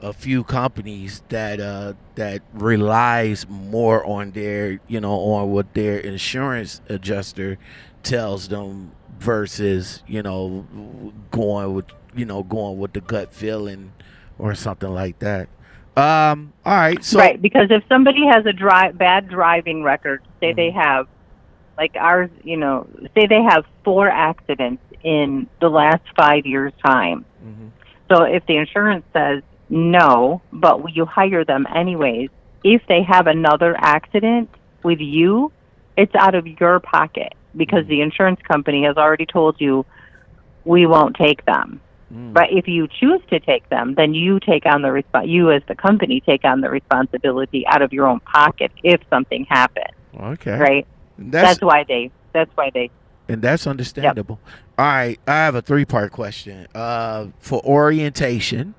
a 0.00 0.12
few 0.12 0.44
companies 0.44 1.22
that 1.30 1.60
uh, 1.60 1.94
that 2.14 2.42
relies 2.54 3.48
more 3.48 4.04
on 4.06 4.32
their 4.32 4.80
you 4.88 5.00
know 5.00 5.14
on 5.14 5.50
what 5.50 5.74
their 5.74 5.98
insurance 5.98 6.80
adjuster 6.88 7.58
tells 8.04 8.48
them 8.48 8.92
versus 9.18 10.04
you 10.06 10.22
know 10.22 10.66
going 11.32 11.74
with 11.74 11.86
you 12.14 12.26
know 12.26 12.44
going 12.44 12.78
with 12.78 12.92
the 12.94 13.02
gut 13.02 13.32
feeling 13.32 13.92
or 14.38 14.54
something 14.54 14.94
like 14.94 15.18
that. 15.18 15.48
Um, 15.96 16.54
all 16.64 16.74
right, 16.76 17.04
so 17.04 17.18
right, 17.18 17.42
because 17.42 17.68
if 17.70 17.82
somebody 17.88 18.26
has 18.28 18.46
a 18.46 18.52
dri- 18.52 18.92
bad 18.94 19.28
driving 19.28 19.82
record, 19.82 20.22
say 20.40 20.52
they 20.52 20.70
Mhm. 20.70 20.74
have, 20.82 21.08
like 21.80 21.96
ours, 21.98 22.30
you 22.44 22.58
know, 22.58 22.86
say 23.14 23.26
they 23.26 23.42
have 23.42 23.64
four 23.84 24.06
accidents 24.06 24.82
in 25.02 25.48
the 25.60 25.70
last 25.70 26.02
five 26.14 26.44
years' 26.44 26.74
time. 26.84 27.24
Mhm. 27.42 27.70
So 28.10 28.24
if 28.24 28.44
the 28.44 28.58
insurance 28.58 29.06
says 29.14 29.42
no, 29.70 30.42
but 30.52 30.94
you 30.94 31.06
hire 31.06 31.42
them 31.42 31.66
anyways, 31.74 32.28
if 32.64 32.82
they 32.86 33.02
have 33.02 33.26
another 33.26 33.74
accident 33.78 34.50
with 34.82 35.00
you, 35.00 35.50
it's 35.96 36.14
out 36.14 36.34
of 36.34 36.46
your 36.46 36.80
pocket 36.80 37.32
because 37.56 37.86
the 37.86 38.02
insurance 38.02 38.40
company 38.42 38.84
has 38.84 38.96
already 38.98 39.24
told 39.24 39.58
you 39.58 39.86
we 40.66 40.84
won't 40.84 41.16
take 41.16 41.42
them. 41.46 41.80
Mm. 42.14 42.34
But 42.34 42.52
if 42.52 42.68
you 42.68 42.88
choose 42.88 43.22
to 43.30 43.40
take 43.40 43.66
them, 43.70 43.94
then 43.94 44.12
you 44.12 44.38
take 44.40 44.66
on 44.66 44.82
the 44.82 44.88
resp- 44.88 45.28
you 45.28 45.50
as 45.50 45.62
the 45.66 45.76
company 45.76 46.20
take 46.20 46.44
on 46.44 46.60
the 46.60 46.68
responsibility 46.68 47.66
out 47.66 47.80
of 47.80 47.92
your 47.92 48.06
own 48.06 48.20
pocket 48.20 48.70
if 48.82 49.00
something 49.08 49.46
happens, 49.48 49.94
okay, 50.20 50.58
right? 50.58 50.86
That's, 51.20 51.48
That's, 51.48 51.62
why 51.62 51.84
they 51.86 52.10
that's 52.32 52.50
why 52.56 52.70
they 52.72 52.90
and 53.28 53.40
that's 53.42 53.66
understandable. 53.66 54.40
All 54.78 54.86
right, 54.86 55.20
I 55.28 55.32
have 55.32 55.54
a 55.54 55.62
three 55.62 55.84
part 55.84 56.10
question. 56.10 56.66
Uh, 56.74 57.26
for 57.38 57.60
orientation, 57.64 58.74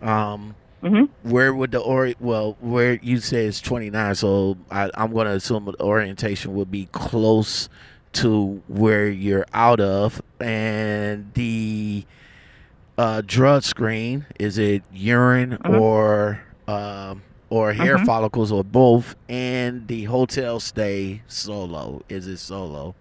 um, 0.00 0.56
mhm. 0.82 1.08
where 1.22 1.54
would 1.54 1.70
the 1.70 1.78
ori 1.78 2.16
well 2.18 2.56
where 2.60 2.94
you 3.02 3.18
say 3.20 3.46
it's 3.46 3.60
29 3.60 4.14
so 4.16 4.56
I, 4.70 4.90
i'm 4.94 5.12
going 5.12 5.26
to 5.26 5.34
assume 5.34 5.66
the 5.66 5.80
orientation 5.80 6.54
would 6.54 6.72
be 6.72 6.86
close 6.90 7.68
to 8.14 8.60
where 8.66 9.08
you're 9.08 9.46
out 9.54 9.78
of 9.78 10.20
and 10.40 11.30
the 11.34 12.04
uh, 12.98 13.22
drug 13.24 13.62
screen 13.62 14.26
is 14.40 14.58
it 14.58 14.82
urine 14.92 15.58
Mhm. 15.58 15.80
or 15.80 16.42
um, 16.66 17.22
or 17.52 17.74
hair 17.74 17.96
Mhm. 17.98 18.06
follicles 18.06 18.50
or 18.50 18.64
both 18.64 19.14
and 19.28 19.86
the 19.92 20.04
hotel 20.04 20.58
stay 20.58 21.20
solo 21.26 22.00
is 22.08 22.26
it 22.26 22.38
solo 22.38 22.94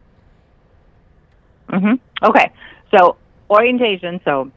mm-hmm. 1.70 1.96
Okay. 2.30 2.52
So 2.94 3.16
orientation. 3.50 4.20
So 4.26 4.52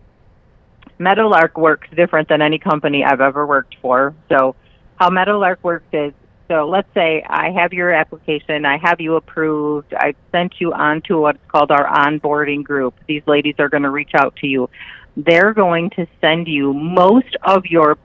Meadowlark 0.99 1.57
works 1.57 1.89
different 1.95 2.29
than 2.29 2.43
any 2.43 2.59
company 2.59 3.05
I've 3.05 3.21
ever 3.21 3.47
worked 3.47 3.77
for. 3.81 4.15
So 4.29 4.57
how 4.97 5.11
Meadowlark 5.11 5.61
works 5.63 5.87
is 5.93 6.13
so 6.49 6.69
let's 6.69 6.93
say 6.93 7.25
I 7.29 7.51
have 7.53 7.73
your 7.73 7.91
application, 7.93 8.67
I 8.67 8.77
have 8.79 9.01
you 9.01 9.15
approved, 9.17 9.95
I 9.97 10.15
sent 10.31 10.61
you 10.61 10.73
on 10.75 11.01
to 11.03 11.19
what's 11.21 11.39
called 11.49 11.71
our 11.71 11.87
onboarding 11.87 12.63
group. 12.65 12.95
These 13.07 13.23
ladies 13.27 13.55
are 13.59 13.69
going 13.71 13.85
to 13.85 13.91
reach 13.91 14.15
out 14.15 14.37
to 14.43 14.47
you. 14.47 14.69
They're 15.17 15.55
going 15.55 15.91
to 15.91 16.07
send 16.21 16.49
you 16.49 16.75
most 16.75 17.37
of 17.45 17.65
your 17.67 17.97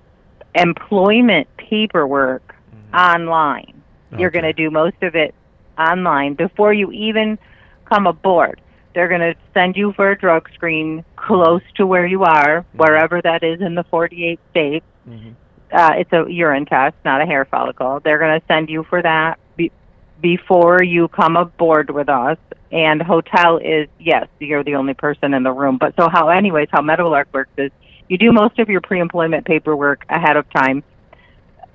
employment 0.55 1.47
paperwork 1.57 2.55
online. 2.93 3.81
You're 4.17 4.31
going 4.31 4.43
to 4.43 4.53
do 4.53 4.71
most 4.71 5.01
of 5.03 5.15
it 5.15 5.35
online 5.77 6.33
before 6.33 6.73
you 6.73 6.91
even 6.91 7.37
come 7.85 8.07
aboard. 8.07 8.59
They're 8.95 9.07
going 9.07 9.21
to 9.21 9.35
send 9.53 9.77
you 9.77 9.93
for 9.93 10.11
a 10.11 10.17
drug 10.17 10.49
screen 10.53 11.05
close 11.15 11.61
to 11.75 11.85
where 11.85 12.07
you 12.07 12.23
are, 12.23 12.65
wherever 12.73 13.21
that 13.21 13.43
is 13.43 13.61
in 13.61 13.75
the 13.75 13.83
48 13.83 14.39
states. 14.49 14.85
Mhm. 15.07 15.35
Uh, 15.71 15.93
it's 15.97 16.11
a 16.11 16.25
urine 16.27 16.65
test, 16.65 16.95
not 17.05 17.21
a 17.21 17.25
hair 17.27 17.45
follicle. 17.45 17.99
They're 18.03 18.17
going 18.17 18.39
to 18.39 18.45
send 18.47 18.69
you 18.69 18.83
for 18.83 19.03
that 19.03 19.37
be- 19.55 19.71
before 20.19 20.81
you 20.81 21.07
come 21.07 21.37
aboard 21.37 21.91
with 21.91 22.09
us. 22.09 22.37
And 22.71 23.01
hotel 23.01 23.57
is 23.57 23.87
yes, 23.99 24.27
you're 24.39 24.63
the 24.63 24.75
only 24.75 24.95
person 24.95 25.35
in 25.35 25.43
the 25.43 25.51
room. 25.51 25.77
But 25.77 25.95
so 25.95 26.09
how, 26.09 26.29
anyways, 26.29 26.69
how 26.71 26.81
Meadowlark 26.81 27.27
works 27.31 27.51
is 27.57 27.71
you 28.09 28.17
do 28.17 28.31
most 28.31 28.59
of 28.59 28.69
your 28.69 28.81
pre-employment 28.81 29.45
paperwork 29.45 30.03
ahead 30.09 30.35
of 30.35 30.49
time 30.51 30.83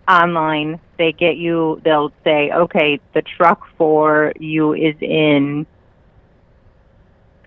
online. 0.07 0.81
They 0.99 1.13
get 1.13 1.37
you. 1.37 1.81
They'll 1.85 2.13
say, 2.25 2.51
okay, 2.51 3.01
the 3.15 3.23
truck 3.23 3.67
for 3.79 4.33
you 4.39 4.75
is 4.75 4.97
in 5.01 5.67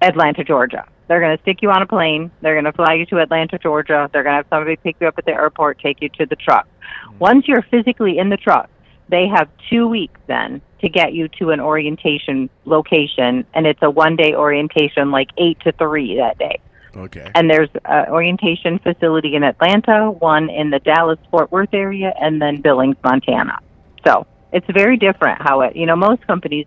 Atlanta, 0.01 0.43
Georgia. 0.43 0.87
They're 1.07 1.21
going 1.21 1.37
to 1.37 1.41
stick 1.43 1.61
you 1.61 1.69
on 1.71 1.81
a 1.81 1.85
plane. 1.85 2.31
They're 2.41 2.55
going 2.55 2.65
to 2.65 2.73
fly 2.73 2.95
you 2.95 3.05
to 3.07 3.19
Atlanta, 3.19 3.57
Georgia. 3.57 4.09
They're 4.11 4.23
going 4.23 4.33
to 4.33 4.37
have 4.37 4.45
somebody 4.49 4.75
pick 4.77 4.97
you 4.99 5.07
up 5.07 5.17
at 5.17 5.25
the 5.25 5.31
airport, 5.31 5.79
take 5.79 6.01
you 6.01 6.09
to 6.09 6.25
the 6.25 6.35
truck. 6.35 6.67
Mm-hmm. 6.67 7.19
Once 7.19 7.47
you're 7.47 7.61
physically 7.63 8.17
in 8.17 8.29
the 8.29 8.37
truck, 8.37 8.69
they 9.09 9.27
have 9.27 9.49
two 9.69 9.87
weeks 9.87 10.19
then 10.27 10.61
to 10.81 10.89
get 10.89 11.13
you 11.13 11.27
to 11.39 11.51
an 11.51 11.59
orientation 11.59 12.49
location, 12.65 13.45
and 13.53 13.65
it's 13.65 13.81
a 13.81 13.89
one 13.89 14.15
day 14.15 14.33
orientation, 14.35 15.11
like 15.11 15.29
8 15.37 15.59
to 15.61 15.71
3 15.71 16.17
that 16.17 16.37
day. 16.37 16.59
Okay 16.97 17.31
And 17.35 17.49
there's 17.49 17.69
an 17.85 18.07
orientation 18.09 18.79
facility 18.79 19.35
in 19.35 19.43
Atlanta, 19.43 20.11
one 20.11 20.49
in 20.49 20.69
the 20.69 20.79
Dallas 20.79 21.19
Fort 21.29 21.51
Worth 21.51 21.73
area, 21.73 22.13
and 22.19 22.41
then 22.41 22.61
Billings, 22.61 22.97
Montana. 23.03 23.57
So 24.05 24.25
it's 24.51 24.67
very 24.73 24.97
different 24.97 25.41
how 25.41 25.61
it, 25.61 25.75
you 25.75 25.85
know, 25.85 25.95
most 25.95 26.25
companies, 26.25 26.65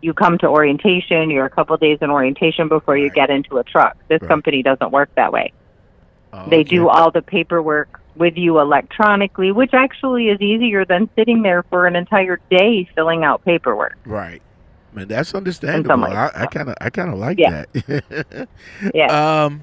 you 0.00 0.12
come 0.12 0.36
to 0.38 0.48
orientation, 0.48 1.30
you're 1.30 1.46
a 1.46 1.50
couple 1.50 1.76
days 1.76 1.98
in 2.00 2.10
orientation 2.10 2.68
before 2.68 2.96
you 2.96 3.04
Right. 3.04 3.14
get 3.14 3.30
into 3.30 3.58
a 3.58 3.64
truck. 3.64 3.94
This 4.08 4.20
Right. 4.20 4.28
company 4.28 4.62
doesn't 4.62 4.90
work 4.92 5.10
that 5.16 5.32
way. 5.32 5.52
Oh, 6.32 6.50
They 6.50 6.60
okay. 6.60 6.76
do 6.76 6.88
all 6.88 7.10
the 7.10 7.22
paperwork 7.22 7.88
with 8.14 8.34
you 8.36 8.58
electronically, 8.58 9.52
which 9.52 9.72
actually 9.72 10.28
is 10.28 10.40
easier 10.40 10.84
than 10.84 11.08
sitting 11.16 11.42
there 11.42 11.62
for 11.70 11.86
an 11.86 11.96
entire 11.96 12.40
day 12.50 12.86
filling 12.94 13.24
out 13.24 13.42
paperwork. 13.44 13.96
right 14.06 14.42
Man, 14.94 15.08
that's 15.08 15.34
understandable. 15.34 16.04
I 16.04 16.46
kind 16.50 16.68
of 16.68 16.74
I 16.80 16.90
kind 16.90 17.10
of 17.12 17.18
like 17.18 17.38
Yeah. 17.38 17.64
that. 17.82 18.48
Yeah. 18.94 19.44
Um. 19.44 19.62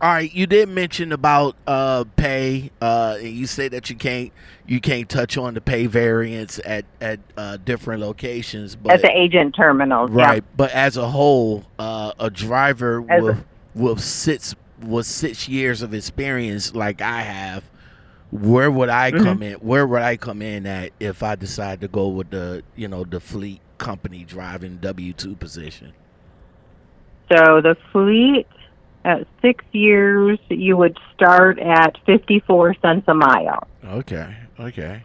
All 0.00 0.08
right, 0.12 0.34
you 0.34 0.48
did 0.48 0.68
mention 0.68 1.12
about 1.12 1.54
uh, 1.64 2.02
pay. 2.16 2.72
Uh, 2.80 3.18
and 3.20 3.28
you 3.28 3.46
say 3.46 3.68
that 3.68 3.88
you 3.88 3.94
can't 3.94 4.32
you 4.66 4.80
can't 4.80 5.08
touch 5.08 5.38
on 5.38 5.54
the 5.54 5.60
pay 5.60 5.86
variance 5.86 6.58
at 6.64 6.84
at 7.00 7.20
uh, 7.36 7.56
different 7.64 8.00
locations, 8.00 8.74
but 8.74 8.94
At 8.94 9.02
the 9.02 9.16
agent 9.16 9.54
terminals. 9.54 10.10
yeah. 10.12 10.24
right. 10.24 10.44
But 10.56 10.72
as 10.72 10.96
a 10.96 11.08
whole, 11.08 11.64
uh, 11.78 12.12
a 12.18 12.30
driver 12.30 13.04
As 13.08 13.22
a- 13.22 13.24
with 13.24 13.44
with 13.76 14.00
six 14.00 14.56
with 14.80 15.06
six 15.06 15.48
years 15.48 15.82
of 15.82 15.94
experience 15.94 16.74
like 16.74 17.00
I 17.00 17.20
have, 17.20 17.62
where 18.32 18.72
would 18.72 18.88
I 18.88 19.12
Mhm. 19.12 19.22
come 19.22 19.42
in? 19.44 19.54
Where 19.58 19.86
would 19.86 20.02
I 20.02 20.16
come 20.16 20.42
in 20.42 20.66
at 20.66 20.90
if 20.98 21.22
I 21.22 21.36
decide 21.36 21.80
to 21.82 21.86
go 21.86 22.08
with 22.08 22.30
the 22.30 22.64
you 22.74 22.88
know 22.88 23.04
the 23.04 23.20
fleet 23.20 23.60
company 23.86 24.24
driving 24.24 24.76
W 24.78 25.12
two 25.12 25.34
position? 25.34 25.92
So 27.30 27.60
the 27.60 27.76
fleet 27.90 28.46
at 29.04 29.26
six 29.40 29.64
years, 29.72 30.38
you 30.48 30.76
would 30.76 30.96
start 31.14 31.58
at 31.58 31.98
54 32.06 32.74
cents 32.80 33.04
a 33.08 33.14
mile. 33.14 33.66
Okay, 33.84 34.36
okay. 34.60 35.02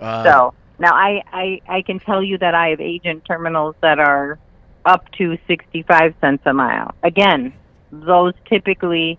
Uh, 0.00 0.24
So 0.24 0.54
now 0.78 0.94
I, 0.94 1.22
I, 1.32 1.60
I 1.68 1.82
can 1.82 1.98
tell 2.00 2.22
you 2.22 2.38
that 2.38 2.54
I 2.54 2.68
have 2.68 2.80
agent 2.80 3.24
terminals 3.26 3.74
that 3.82 3.98
are 3.98 4.38
up 4.86 5.10
to 5.18 5.36
65 5.46 6.14
cents 6.20 6.42
a 6.46 6.54
mile. 6.54 6.94
Again, 7.02 7.52
those 7.92 8.32
typically 8.48 9.18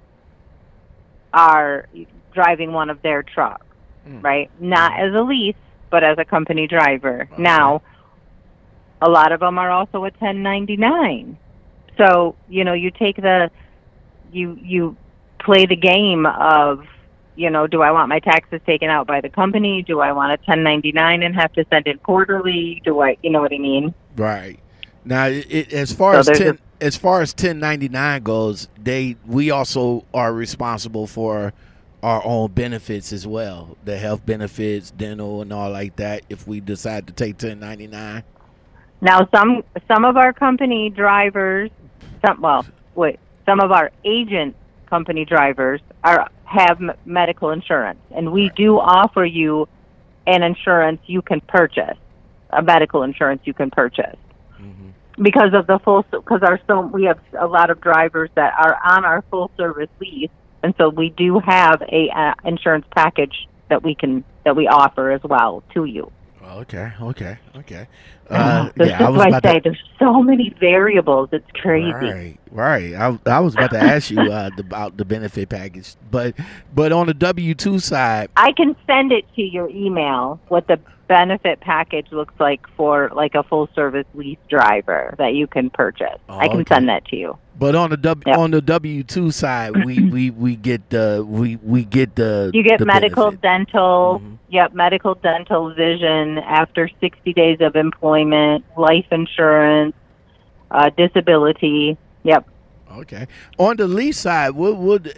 are 1.34 1.88
driving 2.34 2.72
one 2.74 2.90
of 2.90 3.02
their 3.02 3.22
trucks, 3.24 3.64
Mm. 4.08 4.24
right? 4.24 4.50
Not 4.62 4.98
as 5.00 5.14
a 5.14 5.22
lease, 5.22 5.56
but 5.90 6.02
as 6.04 6.18
a 6.18 6.24
company 6.26 6.66
driver. 6.66 7.28
Okay. 7.32 7.42
Now, 7.42 7.82
a 9.02 9.10
lot 9.10 9.32
of 9.32 9.40
them 9.40 9.58
are 9.58 9.72
also 9.72 10.00
a 10.00 10.12
1099. 10.12 11.38
So, 11.98 12.36
you 12.48 12.64
know, 12.64 12.74
you 12.74 12.92
take 12.92 13.18
the 13.18 13.50
you 14.32 14.60
you 14.62 14.98
play 15.40 15.66
the 15.66 15.76
game 15.76 16.26
of 16.26 16.86
you 17.36 17.52
know, 17.52 17.68
do 17.68 17.84
I 17.84 17.92
want 17.92 18.10
my 18.10 18.20
taxes 18.20 18.60
taken 18.66 18.90
out 18.90 19.06
by 19.06 19.22
the 19.22 19.30
company? 19.30 19.84
Do 19.84 20.00
I 20.00 20.12
want 20.12 20.32
a 20.32 20.42
1099 20.46 21.22
and 21.22 21.36
have 21.36 21.54
to 21.54 21.66
send 21.70 21.86
it 21.86 22.02
quarterly? 22.02 22.82
Do 22.84 23.00
I, 23.02 23.16
you 23.22 23.30
know 23.30 23.42
what 23.42 23.54
I 23.54 23.60
mean? 23.60 23.94
Right. 24.16 24.60
Now, 25.06 25.28
it, 25.28 25.72
as 25.72 25.94
far 25.94 26.14
So 26.16 26.20
as 26.20 26.26
there's 26.26 26.40
ten, 26.40 26.60
as 26.82 26.98
far 26.98 27.22
as 27.22 27.34
ten 27.34 27.60
ninety 27.60 27.88
nine 27.88 28.24
goes, 28.24 28.68
they 28.78 29.16
we 29.26 29.52
also 29.52 30.04
are 30.14 30.34
responsible 30.34 31.08
for 31.08 31.54
our 32.04 32.22
own 32.26 32.52
benefits 32.52 33.14
as 33.14 33.26
well, 33.26 33.78
the 33.86 33.98
health 33.98 34.26
benefits, 34.26 34.92
dental, 34.92 35.42
and 35.42 35.54
all 35.54 35.72
like 35.72 35.96
that. 35.96 36.24
If 36.30 36.46
we 36.46 36.60
decide 36.60 37.08
to 37.08 37.14
take 37.14 37.38
ten 37.38 37.60
ninety 37.60 37.88
nine, 37.88 38.24
Now, 39.02 39.28
some 39.34 39.64
some 39.88 40.06
of 40.06 40.18
our 40.18 40.34
company 40.34 40.90
drivers, 40.90 41.70
some 42.26 42.42
well, 42.42 42.66
wait, 42.96 43.20
some 43.46 43.60
of 43.60 43.72
our 43.72 43.92
agent 44.04 44.56
company 44.90 45.24
drivers 45.26 45.82
are 46.04 46.30
have 46.46 46.82
m- 46.82 46.92
medical 47.06 47.52
insurance, 47.52 48.00
and 48.12 48.32
we 48.32 48.50
do 48.56 48.80
offer 48.80 49.24
you 49.24 49.68
an 50.26 50.42
insurance 50.44 51.00
you 51.06 51.22
can 51.22 51.42
purchase, 51.42 51.98
a 52.50 52.62
medical 52.64 53.04
insurance 53.04 53.42
you 53.46 53.54
can 53.54 53.70
purchase. 53.70 54.18
Because 55.22 55.54
of 55.54 55.68
the 55.68 55.80
full 55.80 56.04
because 56.12 56.42
our 56.42 56.60
so 56.68 56.82
we 56.82 57.04
have 57.04 57.20
a 57.40 57.48
lot 57.48 57.70
of 57.70 57.80
drivers 57.82 58.30
that 58.36 58.54
are 58.58 58.80
on 58.84 59.06
our 59.06 59.24
full 59.30 59.52
service 59.58 59.90
lease, 60.00 60.32
and 60.64 60.74
so 60.78 60.90
we 60.90 61.10
do 61.10 61.40
have 61.40 61.84
a 61.84 62.10
uh, 62.10 62.34
insurance 62.46 62.86
package 62.96 63.48
that 63.70 63.84
we 63.84 63.94
can 63.94 64.24
that 64.44 64.56
we 64.56 64.68
offer 64.68 65.12
as 65.12 65.22
well 65.24 65.64
to 65.76 65.86
you. 65.86 66.12
Okay, 66.48 66.92
okay, 67.02 67.38
okay. 67.58 67.88
Uh, 68.30 68.70
This 68.78 68.90
yeah, 68.90 69.06
I 69.06 69.10
was 69.10 69.20
why 69.20 69.26
I 69.26 69.40
say 69.42 69.54
to. 69.56 69.62
there's 69.66 69.84
so 70.00 70.24
many 70.24 70.56
variables. 70.60 71.30
It's 71.34 71.50
crazy. 71.54 71.92
Right, 71.92 72.38
right. 72.52 72.94
I, 72.94 73.20
I 73.26 73.40
was 73.42 73.54
about 73.54 73.72
to 73.72 73.80
ask 73.80 74.10
you 74.12 74.20
uh, 74.22 74.50
about 74.58 74.96
the 74.98 75.04
benefit 75.04 75.50
package, 75.50 75.96
but 76.10 76.36
but 76.74 76.92
on 76.94 77.08
the 77.08 77.14
W 77.14 77.54
two 77.54 77.80
side, 77.80 78.30
I 78.38 78.54
can 78.54 78.76
send 78.88 79.12
it 79.12 79.26
to 79.36 79.42
your 79.42 79.70
email 79.70 80.40
what 80.48 80.68
the 80.68 80.80
benefit 81.08 81.60
package 81.62 82.08
looks 82.12 82.34
like 82.40 82.68
for 82.76 83.10
like 83.14 83.36
a 83.36 83.44
full 83.44 83.70
service 83.76 84.06
lease 84.14 84.38
driver 84.50 85.16
that 85.18 85.34
you 85.34 85.48
can 85.48 85.70
purchase. 85.70 86.20
Oh, 86.30 86.38
I 86.38 86.48
can 86.48 86.62
okay. 86.62 86.76
send 86.76 86.90
that 86.90 87.06
to 87.06 87.16
you. 87.16 87.38
but 87.58 87.74
on 87.76 87.90
the 87.90 87.98
W 87.98 88.24
Yep. 88.28 88.38
on 88.38 88.52
the 88.52 88.62
W 88.62 89.04
two 89.04 89.32
side, 89.32 89.86
we, 89.86 90.00
we 90.12 90.30
we 90.32 90.56
get 90.56 90.90
the 90.90 91.26
we 91.28 91.56
we 91.58 91.86
get 91.86 92.16
the 92.16 92.52
You 92.54 92.64
get 92.64 92.80
the 92.80 92.86
medical, 92.86 93.32
benefit. 93.32 93.42
dental, 93.42 94.22
Mhm. 94.24 94.38
yep, 94.50 94.74
medical, 94.74 95.16
dental, 95.16 95.74
vision 95.74 96.38
after 96.40 96.90
60 97.02 97.34
days 97.34 97.60
of 97.62 97.76
employment, 97.76 98.66
life 98.78 99.06
insurance, 99.12 99.96
uh, 100.72 100.90
disability. 100.98 101.98
Yep. 102.24 102.46
Okay. 103.00 103.28
On 103.58 103.76
the 103.78 103.88
lease 103.88 104.20
side, 104.20 104.52
what 104.52 104.78
would 104.78 105.14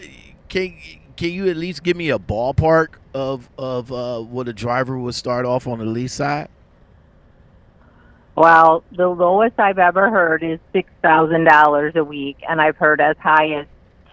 can 0.49 0.73
can 1.19 1.31
you 1.31 1.49
at 1.49 1.57
least 1.57 1.83
give 1.83 1.97
me 1.97 2.09
a 2.11 2.17
ballpark 2.17 2.95
of 3.13 3.49
of 3.57 3.91
uh, 3.91 4.21
what 4.21 4.47
a 4.47 4.53
driver 4.53 4.97
would 4.97 5.13
start 5.13 5.45
off 5.45 5.67
on 5.67 5.79
the 5.79 5.85
lease 5.85 6.13
side? 6.13 6.47
Well, 8.37 8.85
the 8.95 9.09
lowest 9.09 9.59
I've 9.59 9.79
ever 9.79 10.09
heard 10.09 10.43
is 10.43 10.59
$6,000 10.73 11.95
a 11.95 12.03
week, 12.05 12.37
and 12.47 12.61
I've 12.61 12.77
heard 12.77 13.01
as 13.01 13.17
high 13.17 13.49
as 13.49 13.65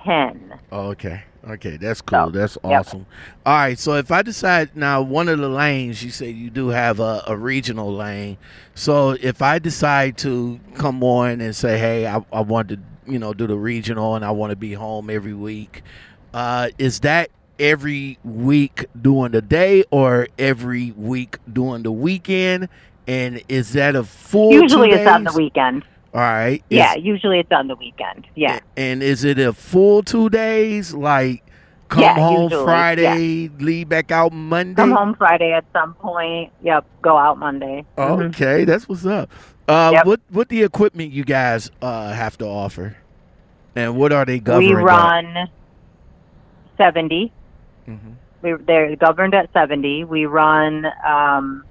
10. 0.05 0.59
Oh, 0.73 0.89
okay. 0.89 1.23
Okay, 1.49 1.77
that's 1.77 2.01
cool. 2.01 2.25
So, 2.25 2.31
that's 2.31 2.59
yep. 2.65 2.81
awesome. 2.81 3.07
All 3.45 3.55
right, 3.55 3.79
so 3.79 3.95
if 3.95 4.11
I 4.11 4.23
decide 4.23 4.75
now, 4.75 5.01
one 5.01 5.29
of 5.29 5.39
the 5.39 5.49
lanes 5.49 6.03
you 6.03 6.11
said 6.11 6.35
you 6.35 6.51
do 6.51 6.71
have 6.71 6.99
a, 6.99 7.23
a 7.29 7.37
regional 7.37 7.95
lane. 7.95 8.37
So 8.75 9.11
if 9.11 9.43
I 9.43 9.61
decide 9.61 10.19
to 10.19 10.59
come 10.75 11.05
on 11.05 11.41
and 11.41 11.55
say, 11.55 11.79
hey, 11.79 12.09
I, 12.09 12.25
I 12.33 12.41
want 12.41 12.71
to, 12.71 12.81
you 13.07 13.21
know, 13.21 13.33
do 13.33 13.47
the 13.47 13.57
regional 13.57 14.17
and 14.17 14.25
I 14.25 14.33
want 14.33 14.51
to 14.51 14.57
be 14.57 14.73
home 14.73 15.09
every 15.09 15.35
week, 15.35 15.85
uh, 16.37 16.69
is 16.79 17.01
that 17.01 17.31
every 17.59 18.19
week 18.25 18.85
during 19.01 19.33
the 19.33 19.41
day 19.43 19.83
or 19.91 20.29
every 20.39 20.93
week 20.93 21.39
during 21.51 21.83
the 21.83 21.91
weekend? 21.93 22.69
And 23.09 23.41
is 23.49 23.73
that 23.73 23.97
a 23.97 24.05
full? 24.05 24.53
Usually 24.53 24.91
it's 24.91 25.09
on 25.09 25.25
the 25.25 25.33
weekend. 25.33 25.85
All 26.13 26.21
right. 26.21 26.63
Is- 26.71 26.77
Yeah, 26.79 26.95
usually 26.97 27.39
it's 27.41 27.53
on 27.53 27.69
the 27.69 27.77
weekend. 27.77 28.27
Yeah. 28.35 28.61
and 28.77 29.03
is 29.03 29.25
it 29.25 29.39
a 29.39 29.53
full 29.53 30.03
two 30.03 30.29
days? 30.29 30.93
Like 30.93 31.43
come 31.89 32.03
Yeah, 32.03 32.15
home 32.17 32.45
usually, 32.45 32.65
Friday, 32.65 33.49
leave 33.61 33.89
back 33.89 34.11
out 34.11 34.33
Monday? 34.33 34.75
Come 34.75 34.91
home 34.93 35.15
Friday 35.15 35.53
at 35.53 35.65
some 35.73 35.95
point. 35.95 36.53
Yep. 36.63 36.85
Go 37.01 37.17
out 37.17 37.39
Monday. 37.39 37.85
Mhm. 37.97 38.29
Okay, 38.35 38.65
that's 38.65 38.89
what's 38.89 39.07
up. 39.07 39.31
Uh, 39.69 39.91
Yep. 39.95 40.07
What 40.07 40.21
what 40.31 40.49
the 40.49 40.63
equipment 40.65 41.13
you 41.13 41.25
guys 41.25 41.71
uh, 41.81 42.13
have 42.13 42.37
to 42.39 42.47
offer, 42.47 42.97
and 43.75 43.97
what 43.97 44.13
are 44.13 44.25
they 44.25 44.39
governed? 44.41 44.67
We 44.67 44.75
at? 44.75 45.49
Run 46.79 46.87
70. 46.95 47.33
Mhm. 47.89 47.99
We, 48.43 48.53
they're 48.67 48.97
governed 48.97 49.35
at 49.35 49.53
70. 49.53 50.05
We 50.05 50.27
run 50.27 50.87
um, 51.07 51.65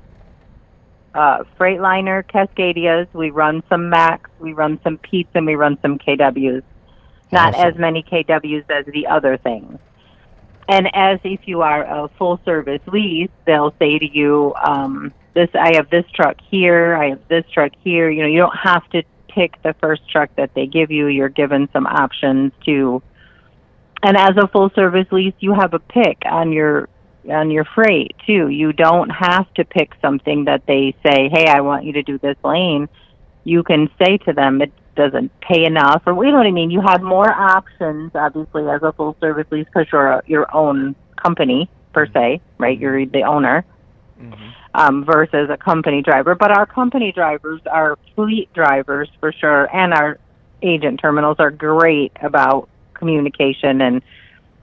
uh, 1.14 1.44
Freightliner 1.60 2.24
Cascadias. 2.24 3.08
We 3.14 3.30
run 3.30 3.64
some 3.70 3.90
Macks. 3.90 4.30
We 4.40 4.54
run 4.54 4.80
some 4.84 4.98
Pete's, 4.98 5.30
and 5.36 5.46
we 5.46 5.56
run 5.56 5.78
some 5.82 5.98
KWs. 6.00 6.64
Not 7.32 7.56
Awesome. 7.56 7.68
as 7.70 7.76
many 7.78 8.04
KWs 8.04 8.70
as 8.70 8.86
the 8.88 9.08
other 9.08 9.38
things. 9.38 9.80
And 10.68 10.90
as 10.96 11.20
if 11.24 11.42
you 11.48 11.62
are 11.62 11.84
a 11.84 12.08
full 12.18 12.40
service 12.44 12.82
lease, 12.88 13.30
they'll 13.46 13.74
say 13.78 14.00
to 14.00 14.06
you, 14.12 14.54
um, 14.64 15.14
"This 15.34 15.50
I 15.54 15.76
have 15.76 15.90
this 15.92 16.06
truck 16.12 16.38
here. 16.50 16.96
I 16.96 17.10
have 17.10 17.28
this 17.28 17.46
truck 17.52 17.72
here." 17.84 18.10
You 18.10 18.24
know, 18.24 18.28
you 18.30 18.40
don't 18.40 18.58
have 18.58 18.88
to 18.90 19.04
pick 19.28 19.62
the 19.62 19.74
first 19.80 20.10
truck 20.10 20.32
that 20.38 20.56
they 20.56 20.66
give 20.66 20.90
you. 20.90 21.06
You're 21.06 21.30
given 21.30 21.70
some 21.72 21.86
options 21.86 22.52
to 22.66 23.04
and 24.06 24.16
as 24.16 24.38
a 24.38 24.48
full 24.48 24.70
service 24.76 25.08
lease 25.12 25.34
you 25.40 25.54
have 25.54 25.74
a 25.74 25.80
pick 25.80 26.18
on 26.26 26.52
your 26.52 26.88
on 27.30 27.50
your 27.50 27.66
freight 27.66 28.16
too. 28.28 28.50
You 28.50 28.72
don't 28.72 29.10
have 29.10 29.52
to 29.56 29.66
pick 29.66 29.94
something 30.02 30.46
that 30.46 30.62
they 30.68 30.96
say 31.04 31.30
hey 31.30 31.48
i 31.48 31.60
want 31.62 31.84
you 31.86 31.94
to 31.94 32.04
do 32.04 32.18
this 32.20 32.38
lane. 32.44 32.88
You 33.44 33.64
can 33.64 33.90
say 34.00 34.18
to 34.26 34.34
them 34.34 34.62
it 34.62 34.72
doesn't 34.96 35.32
pay 35.42 35.66
enough 35.66 36.04
or 36.06 36.24
you 36.24 36.32
know 36.32 36.38
what 36.38 36.48
i 36.48 36.52
mean? 36.52 36.70
You 36.70 36.82
have 36.82 37.02
more 37.02 37.30
options 37.30 38.12
obviously 38.14 38.64
as 38.70 38.82
a 38.84 38.94
full 38.94 39.18
service 39.20 39.48
lease 39.52 39.66
because 39.66 39.88
you're 39.92 40.12
a, 40.12 40.22
your 40.28 40.56
own 40.56 40.96
company 41.16 41.70
per 41.94 42.06
se 42.08 42.42
right? 42.60 42.78
You're 42.80 43.06
the 43.06 43.24
owner 43.24 43.66
Mhm. 44.22 44.54
um, 44.74 45.04
versus 45.04 45.50
a 45.50 45.58
company 45.58 46.02
driver. 46.02 46.36
But 46.36 46.52
our 46.52 46.66
company 46.66 47.12
drivers 47.12 47.60
are 47.70 47.98
fleet 48.16 48.48
drivers 48.54 49.10
for 49.20 49.34
sure, 49.34 49.68
and 49.76 49.94
our 49.94 50.18
agent 50.62 51.02
terminals 51.02 51.36
are 51.40 51.52
great 51.52 52.14
about 52.22 52.70
communication 52.96 53.82
and. 53.82 54.02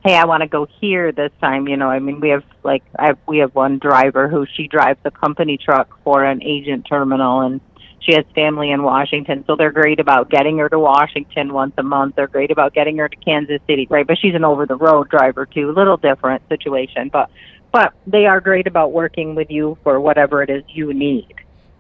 Hey, 0.05 0.17
I 0.17 0.25
want 0.25 0.41
to 0.41 0.49
go 0.49 0.67
here 0.81 1.13
this 1.13 1.31
time. 1.41 1.69
You 1.69 1.77
know, 1.77 1.87
I 1.87 2.01
mean, 2.01 2.19
we 2.19 2.31
have 2.31 2.43
like 2.65 2.83
I, 2.99 3.15
we 3.29 3.39
have 3.39 3.55
one 3.55 3.79
driver 3.79 4.27
who 4.27 4.47
she 4.53 4.67
drives 4.67 4.99
a 5.05 5.13
company 5.13 5.57
truck 5.57 5.97
for 6.03 6.25
an 6.25 6.43
agent 6.43 6.87
terminal, 6.91 7.43
and 7.43 7.61
she 8.05 8.15
has 8.15 8.25
family 8.35 8.71
in 8.71 8.83
Washington, 8.83 9.45
so 9.47 9.55
they're 9.55 9.71
great 9.71 10.01
about 10.01 10.29
getting 10.29 10.59
her 10.59 10.69
to 10.69 10.79
Washington 10.79 11.53
once 11.53 11.75
a 11.79 11.83
month. 11.83 12.17
They're 12.17 12.27
great 12.27 12.51
about 12.51 12.75
getting 12.75 12.97
her 12.99 13.09
to 13.09 13.17
Kansas 13.17 13.61
City, 13.69 13.87
right? 13.91 14.07
But 14.07 14.19
she's 14.19 14.35
an 14.35 14.45
over 14.45 14.67
the 14.67 14.77
road 14.77 15.09
driver 15.09 15.47
too, 15.47 15.71
a 15.71 15.73
little 15.73 15.97
different 15.97 16.43
situation, 16.49 17.11
but 17.13 17.31
but 17.71 17.95
they 18.07 18.27
are 18.27 18.41
great 18.41 18.67
about 18.67 18.93
working 18.93 19.35
with 19.35 19.51
you 19.51 19.79
for 19.83 20.01
whatever 20.01 20.43
it 20.43 20.51
is 20.51 20.65
you 20.69 20.93
need. 20.93 21.33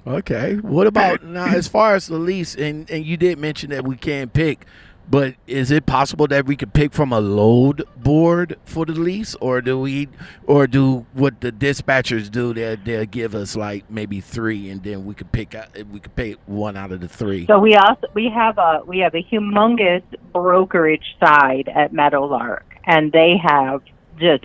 Okay. 0.06 0.56
What 0.56 0.86
about 0.86 1.22
now? 1.22 1.46
As 1.46 1.68
far 1.68 1.94
as 1.94 2.06
the 2.06 2.18
lease, 2.18 2.54
and 2.54 2.88
and 2.90 3.04
you 3.04 3.16
did 3.16 3.38
mention 3.38 3.70
that 3.70 3.84
we 3.84 3.96
can't 3.96 4.32
pick, 4.32 4.64
but 5.10 5.34
is 5.46 5.70
it 5.70 5.86
possible 5.86 6.26
that 6.28 6.46
we 6.46 6.56
could 6.56 6.72
pick 6.72 6.92
from 6.92 7.12
a 7.12 7.20
load 7.20 7.84
board 7.96 8.58
for 8.64 8.86
the 8.86 8.92
lease, 8.92 9.34
or 9.36 9.60
do 9.60 9.78
we, 9.78 10.08
or 10.46 10.66
do 10.66 11.06
what 11.12 11.40
the 11.40 11.52
dispatchers 11.52 12.30
do? 12.30 12.54
They 12.54 12.76
they'll 12.76 13.04
give 13.04 13.34
us 13.34 13.56
like 13.56 13.90
maybe 13.90 14.20
three, 14.20 14.70
and 14.70 14.82
then 14.82 15.04
we 15.04 15.14
could 15.14 15.30
pick 15.32 15.54
we 15.90 16.00
could 16.00 16.16
pick 16.16 16.38
one 16.46 16.76
out 16.76 16.92
of 16.92 17.00
the 17.00 17.08
three. 17.08 17.46
So 17.46 17.58
we 17.58 17.74
also 17.76 18.06
we 18.14 18.30
have 18.30 18.58
a 18.58 18.82
we 18.86 18.98
have 19.00 19.14
a 19.14 19.22
humongous 19.22 20.02
brokerage 20.32 21.16
side 21.20 21.68
at 21.74 21.92
Meadowlark, 21.92 22.64
and 22.84 23.12
they 23.12 23.36
have 23.36 23.82
just 24.18 24.44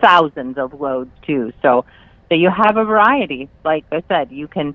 thousands 0.00 0.58
of 0.58 0.80
loads 0.80 1.10
too. 1.26 1.52
So 1.62 1.84
so 2.28 2.34
you 2.34 2.50
have 2.50 2.76
a 2.76 2.84
variety. 2.84 3.48
Like 3.64 3.84
I 3.92 4.02
said, 4.08 4.32
you 4.32 4.48
can 4.48 4.74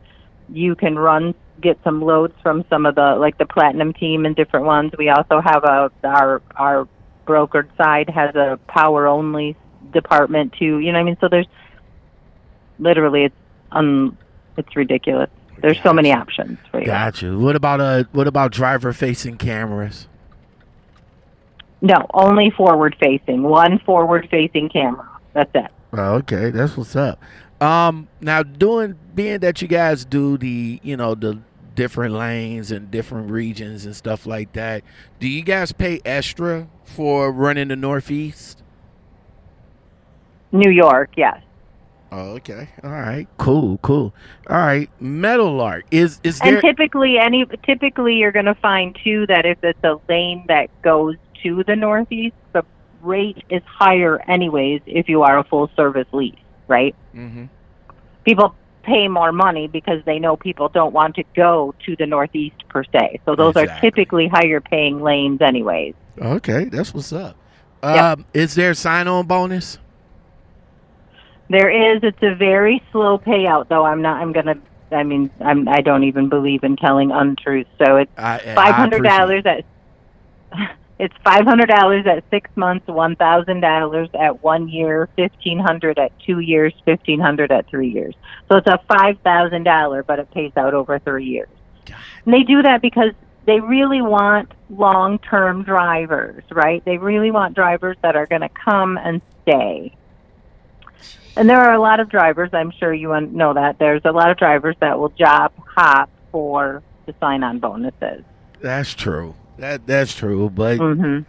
you 0.49 0.75
can 0.75 0.97
run 0.97 1.35
get 1.61 1.79
some 1.83 2.01
loads 2.01 2.33
from 2.41 2.63
some 2.69 2.85
of 2.85 2.95
the 2.95 3.15
like 3.19 3.37
the 3.37 3.45
platinum 3.45 3.93
team 3.93 4.25
and 4.25 4.35
different 4.35 4.65
ones. 4.65 4.91
We 4.97 5.09
also 5.09 5.41
have 5.41 5.63
a 5.63 5.91
our 6.03 6.41
our 6.55 6.87
brokered 7.27 7.69
side 7.77 8.09
has 8.09 8.35
a 8.35 8.59
power 8.67 9.07
only 9.07 9.55
department 9.93 10.53
too. 10.53 10.79
You 10.79 10.91
know 10.91 10.99
what 10.99 11.01
I 11.01 11.03
mean? 11.03 11.17
So 11.21 11.27
there's 11.29 11.47
literally 12.79 13.25
it's 13.25 13.35
um 13.71 14.17
it's 14.57 14.75
ridiculous. 14.75 15.29
There's 15.61 15.81
so 15.83 15.93
many 15.93 16.11
options 16.11 16.57
for 16.71 16.79
you. 16.79 16.85
Got 16.85 17.21
you. 17.21 17.37
What 17.37 17.55
about 17.55 17.81
uh 17.81 18.03
what 18.11 18.27
about 18.27 18.51
driver 18.51 18.93
facing 18.93 19.37
cameras? 19.37 20.07
No, 21.81 22.07
only 22.13 22.49
forward 22.51 22.95
facing. 22.99 23.43
One 23.43 23.79
forward 23.79 24.27
facing 24.29 24.69
camera. 24.69 25.07
That's 25.33 25.51
it. 25.53 25.71
Oh, 25.93 26.15
okay, 26.15 26.49
that's 26.49 26.75
what's 26.75 26.95
up. 26.95 27.21
Um, 27.61 28.07
now 28.21 28.43
doing 28.43 28.97
being 29.15 29.39
that 29.39 29.61
you 29.61 29.67
guys 29.67 30.05
do 30.05 30.37
the 30.37 30.79
you 30.81 30.95
know 30.95 31.15
the 31.15 31.39
different 31.75 32.13
lanes 32.13 32.71
and 32.71 32.91
different 32.91 33.31
regions 33.31 33.85
and 33.85 33.95
stuff 33.95 34.25
like 34.25 34.53
that, 34.53 34.83
do 35.19 35.27
you 35.27 35.41
guys 35.41 35.71
pay 35.71 36.01
extra 36.05 36.67
for 36.83 37.31
running 37.31 37.69
the 37.69 37.75
Northeast? 37.75 38.63
New 40.51 40.71
York, 40.71 41.11
yes. 41.15 41.41
Oh, 42.11 42.31
okay. 42.37 42.69
All 42.83 42.89
right. 42.89 43.27
Cool. 43.37 43.77
Cool. 43.83 44.13
All 44.49 44.57
right. 44.57 44.89
Meadowlark 44.99 45.85
is 45.91 46.19
is 46.23 46.39
there? 46.39 46.53
And 46.53 46.61
typically, 46.61 47.19
any 47.19 47.45
typically 47.63 48.15
you're 48.15 48.31
going 48.31 48.45
to 48.45 48.55
find 48.55 48.97
too 49.03 49.27
that 49.27 49.45
if 49.45 49.63
it's 49.63 49.83
a 49.83 49.99
lane 50.09 50.43
that 50.47 50.69
goes 50.81 51.17
to 51.43 51.63
the 51.65 51.75
Northeast, 51.75 52.35
the 52.53 52.63
rate 53.01 53.43
is 53.49 53.61
higher 53.65 54.19
anyways 54.27 54.81
if 54.87 55.07
you 55.07 55.21
are 55.21 55.37
a 55.37 55.43
full 55.43 55.69
service 55.75 56.07
lease, 56.11 56.35
right? 56.67 56.95
mm-hmm. 57.15 57.45
People 58.25 58.55
pay 58.89 59.07
more 59.07 59.31
money 59.31 59.67
because 59.67 60.03
they 60.05 60.19
know 60.19 60.35
people 60.35 60.69
don't 60.69 60.93
want 60.93 61.15
to 61.15 61.23
go 61.35 61.73
to 61.85 61.95
the 61.97 62.05
Northeast 62.05 62.55
per 62.69 62.83
se. 62.91 63.19
So 63.25 63.35
those 63.35 63.55
are 63.55 63.63
Exactly. 63.63 63.89
typically 63.89 64.27
higher 64.27 64.59
paying 64.61 65.01
lanes 65.01 65.41
anyways. 65.41 65.93
Okay, 66.19 66.65
that's 66.65 66.93
what's 66.93 67.13
up. 67.13 67.35
Um, 67.83 67.95
Yep. 67.95 68.19
is 68.33 68.55
there 68.55 68.71
a 68.71 68.75
sign 68.75 69.07
on 69.07 69.25
bonus? 69.27 69.77
There 71.49 71.69
is. 71.95 72.01
It's 72.03 72.21
a 72.21 72.35
very 72.35 72.81
slow 72.91 73.17
payout, 73.17 73.69
though. 73.69 73.85
I'm 73.85 74.01
not. 74.01 74.21
I'm 74.21 74.31
gonna. 74.33 74.55
I 74.91 75.03
mean, 75.03 75.31
I'm. 75.39 75.67
I 75.67 75.81
don't 75.81 76.03
even 76.03 76.29
believe 76.29 76.63
in 76.63 76.75
telling 76.75 77.11
untruths. 77.11 77.69
So 77.83 77.97
it's 77.97 78.11
five 78.55 78.75
hundred 78.75 79.03
dollars 79.03 79.43
at. 79.45 79.65
It's 80.99 81.15
five 81.23 81.45
hundred 81.45 81.69
dollars 81.69 82.05
at 82.05 82.23
six 82.29 82.49
months, 82.55 82.85
one 82.87 83.15
thousand 83.15 83.61
dollars 83.61 84.09
at 84.19 84.43
one 84.43 84.67
year, 84.67 85.07
fifteen 85.15 85.57
hundred 85.57 85.97
at 85.97 86.11
two 86.19 86.39
years, 86.39 86.73
fifteen 86.83 87.21
hundred 87.21 87.51
at 87.51 87.67
three 87.69 87.89
years. 87.89 88.13
So 88.49 88.57
it's 88.57 88.67
a 88.67 88.79
five 88.87 89.17
thousand 89.23 89.63
dollar, 89.63 90.03
but 90.03 90.19
it 90.19 90.29
pays 90.31 90.51
out 90.57 90.73
over 90.73 90.99
three 90.99 91.25
years. 91.25 91.49
God. 91.85 91.97
And 92.25 92.33
they 92.33 92.43
do 92.43 92.61
that 92.63 92.81
because 92.81 93.13
they 93.45 93.61
really 93.61 94.01
want 94.01 94.51
long 94.69 95.19
term 95.19 95.63
drivers, 95.63 96.43
right? 96.51 96.83
They 96.83 96.97
really 96.97 97.31
want 97.31 97.55
drivers 97.55 97.95
that 98.01 98.17
are 98.17 98.27
going 98.27 98.41
to 98.41 98.49
come 98.49 98.97
and 98.97 99.21
stay. 99.43 99.95
And 101.37 101.49
there 101.49 101.59
are 101.59 101.73
a 101.73 101.79
lot 101.79 102.01
of 102.01 102.09
drivers, 102.09 102.49
I'm 102.51 102.71
sure 102.71 102.93
you 102.93 103.17
know 103.31 103.53
that. 103.53 103.79
There's 103.79 104.01
a 104.03 104.11
lot 104.11 104.29
of 104.29 104.37
drivers 104.37 104.75
that 104.81 104.99
will 104.99 105.09
job 105.09 105.53
hop 105.65 106.09
for 106.31 106.83
the 107.05 107.15
sign 107.21 107.43
on 107.43 107.59
bonuses. 107.59 108.25
That's 108.59 108.93
true. 108.93 109.35
That 109.59 109.85
that's 109.85 110.15
true. 110.15 110.49
But 110.49 110.77
hmm 110.77 111.19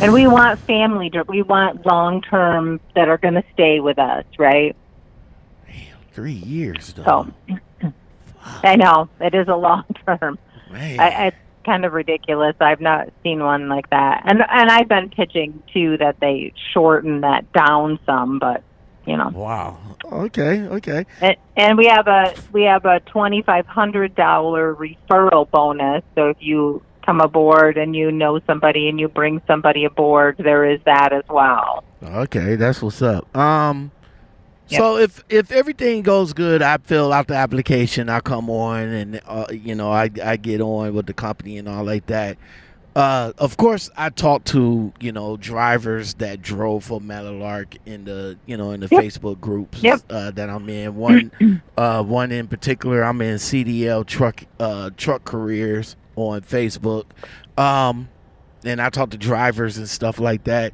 And 0.00 0.12
we 0.12 0.26
want 0.26 0.60
family, 0.60 1.10
we 1.28 1.42
want 1.42 1.84
long 1.84 2.22
term 2.22 2.80
that 2.94 3.08
are 3.08 3.18
going 3.18 3.34
to 3.34 3.44
stay 3.52 3.80
with 3.80 3.98
us, 3.98 4.24
right? 4.38 4.76
damn, 5.66 5.98
three 6.12 6.32
years 6.32 6.92
though. 6.92 7.32
So 7.82 7.92
I 8.62 8.76
know 8.76 9.08
it 9.20 9.34
is 9.34 9.48
a 9.48 9.56
long 9.56 9.84
term. 10.06 10.38
Man. 10.70 11.00
I, 11.00 11.26
it's 11.26 11.36
kind 11.64 11.84
of 11.84 11.92
ridiculous. 11.92 12.54
I've 12.60 12.80
not 12.80 13.08
seen 13.24 13.42
one 13.42 13.68
like 13.68 13.90
that, 13.90 14.22
and 14.24 14.40
and 14.48 14.70
I've 14.70 14.88
been 14.88 15.10
pitching 15.10 15.62
too 15.72 15.96
that 15.98 16.20
they 16.20 16.52
shorten 16.72 17.22
that 17.22 17.52
down 17.52 17.98
some, 18.06 18.38
but 18.38 18.62
you 19.04 19.16
know. 19.16 19.30
wow. 19.30 19.78
Okay. 20.04 20.62
Okay. 20.62 21.06
And, 21.20 21.36
and 21.56 21.78
we 21.78 21.86
have 21.86 22.06
a 22.06 22.34
we 22.52 22.62
have 22.62 22.84
a 22.84 23.00
twenty 23.00 23.42
five 23.42 23.66
hundred 23.66 24.14
dollar 24.14 24.74
referral 24.74 25.50
bonus. 25.50 26.02
So 26.14 26.28
if 26.30 26.36
you 26.40 26.82
come 27.06 27.20
aboard 27.20 27.78
and 27.78 27.96
you 27.96 28.10
know 28.12 28.40
somebody 28.46 28.88
and 28.88 29.00
you 29.00 29.08
bring 29.08 29.40
somebody 29.46 29.84
aboard, 29.84 30.36
there 30.38 30.68
is 30.68 30.80
that 30.84 31.12
as 31.12 31.24
well. 31.30 31.84
Okay, 32.02 32.56
that's 32.56 32.82
what's 32.82 33.00
up. 33.00 33.34
Um, 33.36 33.92
so 34.68 34.96
if 34.98 35.22
if 35.28 35.52
everything 35.52 36.02
goes 36.02 36.32
good, 36.32 36.60
I 36.60 36.78
fill 36.78 37.12
out 37.12 37.28
the 37.28 37.36
application, 37.36 38.08
I 38.08 38.18
come 38.20 38.50
on, 38.50 38.80
and 38.82 39.20
uh, 39.24 39.46
you 39.52 39.74
know 39.76 39.92
I 39.92 40.10
I 40.22 40.36
get 40.36 40.60
on 40.60 40.92
with 40.92 41.06
the 41.06 41.14
company 41.14 41.56
and 41.56 41.68
all 41.68 41.84
like 41.84 42.06
that. 42.06 42.36
Uh, 42.96 43.30
of 43.36 43.58
course, 43.58 43.90
I 43.96 44.08
talked 44.08 44.46
to 44.48 44.92
you 44.98 45.12
know 45.12 45.36
drivers 45.36 46.14
that 46.14 46.42
drove 46.42 46.82
for 46.84 47.00
Meadowlark 47.00 47.76
in 47.86 48.06
the 48.06 48.38
you 48.46 48.56
know 48.56 48.72
in 48.72 48.80
the 48.80 48.88
Yep. 48.90 49.04
Facebook 49.04 49.40
groups 49.40 49.82
Yep. 49.82 50.00
uh, 50.10 50.30
that 50.32 50.50
I'm 50.50 50.68
in. 50.68 50.96
One 50.96 51.30
uh, 51.76 52.02
one 52.02 52.32
in 52.32 52.48
particular, 52.48 53.04
I'm 53.04 53.20
in 53.22 53.36
CDL 53.36 54.04
truck 54.04 54.42
uh, 54.58 54.90
truck 54.96 55.22
careers 55.24 55.94
on 56.16 56.40
Facebook, 56.40 57.04
um, 57.56 58.08
and 58.64 58.80
I 58.80 58.90
talk 58.90 59.10
to 59.10 59.18
drivers 59.18 59.78
and 59.78 59.88
stuff 59.88 60.18
like 60.18 60.44
that. 60.44 60.72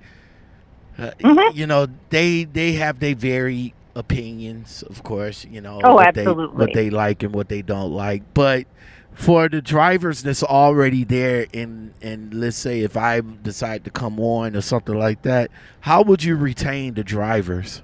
Uh, 0.99 1.11
Mhm. 1.21 1.55
You 1.55 1.67
know, 1.67 1.87
they 2.11 2.45
they 2.45 2.73
have 2.73 3.01
their 3.01 3.15
very 3.15 3.75
opinions, 3.95 4.83
of 4.89 5.03
course. 5.03 5.45
You 5.51 5.61
know, 5.61 5.81
Oh, 5.85 5.95
what 5.95 6.15
They, 6.15 6.21
absolutely. 6.23 6.57
what 6.57 6.73
they 6.75 6.91
like 6.91 7.23
and 7.23 7.35
what 7.35 7.49
they 7.49 7.63
don't 7.63 7.93
like. 7.93 8.23
But 8.35 8.67
for 9.15 9.49
the 9.49 9.61
drivers 9.61 10.23
that's 10.23 10.43
already 10.43 11.05
there, 11.05 11.47
and 11.53 11.93
and 12.03 12.33
let's 12.35 12.57
say 12.57 12.81
if 12.81 12.97
I 12.97 13.21
decide 13.43 13.85
to 13.85 13.91
come 13.91 14.19
on 14.21 14.57
or 14.57 14.61
something 14.63 14.99
like 14.99 15.23
that, 15.23 15.51
how 15.81 16.03
would 16.03 16.25
you 16.25 16.37
retain 16.37 16.95
the 16.95 17.05
drivers? 17.05 17.83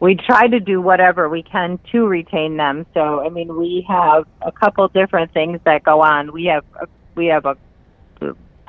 We 0.00 0.14
try 0.14 0.46
to 0.46 0.60
do 0.60 0.80
whatever 0.80 1.28
we 1.28 1.42
can 1.42 1.78
to 1.92 2.06
retain 2.06 2.56
them. 2.56 2.86
So, 2.94 3.24
I 3.24 3.28
mean, 3.28 3.56
we 3.56 3.84
have 3.88 4.26
a 4.42 4.52
couple 4.52 4.86
different 4.88 5.32
things 5.32 5.60
that 5.64 5.84
go 5.84 6.02
on. 6.02 6.32
We 6.32 6.44
have 6.46 6.64
a, 6.80 6.86
we 7.14 7.26
have 7.26 7.46
a, 7.46 7.56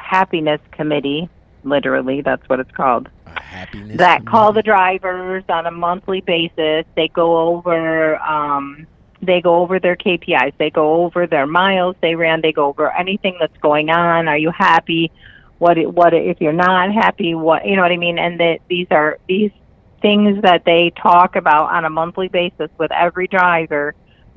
happiness 0.07 0.61
committee, 0.71 1.29
literally, 1.63 2.21
that's 2.21 2.47
what 2.47 2.59
it's 2.59 2.71
called. 2.71 3.09
That 3.97 4.25
call 4.25 4.53
the 4.53 4.63
drivers 4.63 5.43
on 5.49 5.65
a 5.65 5.71
monthly 5.71 6.21
basis. 6.21 6.85
They 6.95 7.09
go 7.09 7.37
over 7.37 8.17
um 8.17 8.87
they 9.21 9.41
go 9.41 9.55
over 9.55 9.79
their 9.79 9.95
KPIs. 9.95 10.53
They 10.57 10.69
go 10.69 11.03
over 11.03 11.27
their 11.27 11.45
miles 11.45 11.95
they 12.01 12.15
ran. 12.15 12.41
They 12.41 12.51
go 12.51 12.67
over 12.67 12.91
anything 12.91 13.37
that's 13.39 13.57
going 13.57 13.89
on. 13.89 14.27
Are 14.27 14.37
you 14.37 14.51
happy? 14.51 15.11
What 15.59 15.77
what 15.93 16.13
if 16.13 16.39
you're 16.39 16.53
not 16.53 16.93
happy? 16.93 17.35
What 17.35 17.65
you 17.65 17.75
know 17.75 17.81
what 17.81 17.91
I 17.91 17.97
mean? 17.97 18.17
And 18.17 18.39
that 18.39 18.59
these 18.69 18.87
are 18.91 19.19
these 19.27 19.51
things 20.01 20.41
that 20.43 20.63
they 20.65 20.91
talk 21.01 21.35
about 21.35 21.71
on 21.71 21.85
a 21.85 21.89
monthly 21.89 22.27
basis 22.27 22.69
with 22.77 22.91
every 22.91 23.27
driver 23.27 23.95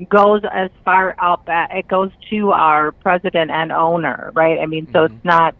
goes 0.08 0.40
as 0.50 0.70
far 0.84 1.14
up 1.18 1.46
at, 1.48 1.70
it 1.72 1.86
goes 1.86 2.10
to 2.30 2.52
our 2.52 2.92
president 2.92 3.50
and 3.50 3.70
owner 3.70 4.30
right? 4.34 4.58
I 4.58 4.66
mean 4.66 4.86
so 4.92 5.00
Mhm. 5.00 5.06
it's 5.06 5.24
not 5.24 5.54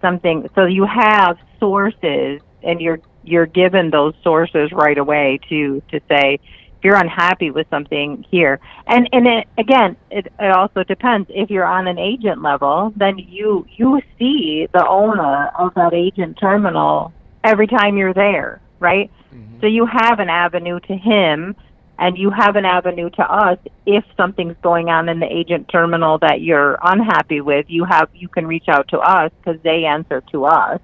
something 0.00 0.48
so 0.54 0.64
you 0.64 0.84
have 0.84 1.38
sources 1.58 2.40
and 2.62 2.80
you're 2.80 3.00
you're 3.24 3.46
given 3.46 3.90
those 3.90 4.14
sources 4.22 4.70
right 4.72 4.98
away 4.98 5.38
to 5.48 5.80
to 5.90 6.00
say 6.08 6.34
if 6.78 6.84
you're 6.84 6.96
unhappy 6.96 7.50
with 7.50 7.66
something 7.70 8.24
here 8.30 8.58
and 8.86 9.08
and 9.12 9.26
it, 9.26 9.48
again 9.58 9.96
it, 10.10 10.26
it 10.38 10.50
also 10.50 10.84
depends. 10.84 11.28
If 11.34 11.50
you're 11.50 11.64
on 11.64 11.86
an 11.86 11.98
agent 11.98 12.42
level 12.42 12.92
then 12.96 13.18
you 13.18 13.66
you 13.76 14.00
see 14.18 14.68
the 14.72 14.86
owner 14.86 15.48
of 15.58 15.72
that 15.74 15.94
agent 15.94 16.38
terminal 16.38 17.12
every 17.44 17.66
time 17.66 17.96
you're 17.96 18.14
there 18.14 18.60
right 18.80 19.10
Mhm. 19.32 19.60
so 19.60 19.66
you 19.66 19.86
have 19.86 20.20
an 20.20 20.28
avenue 20.28 20.80
to 20.80 20.96
him 20.96 21.54
and 21.98 22.18
you 22.18 22.30
have 22.30 22.56
an 22.56 22.64
avenue 22.64 23.08
to 23.10 23.30
us 23.30 23.58
if 23.86 24.04
something's 24.16 24.56
going 24.62 24.90
on 24.90 25.08
in 25.08 25.18
the 25.20 25.32
agent 25.32 25.68
terminal 25.68 26.18
that 26.18 26.40
you're 26.40 26.78
unhappy 26.82 27.40
with 27.40 27.66
you 27.68 27.84
have 27.84 28.08
you 28.14 28.28
can 28.28 28.46
reach 28.46 28.68
out 28.68 28.88
to 28.88 28.98
us 28.98 29.30
because 29.40 29.60
they 29.62 29.84
answer 29.84 30.22
to 30.32 30.44
us 30.44 30.80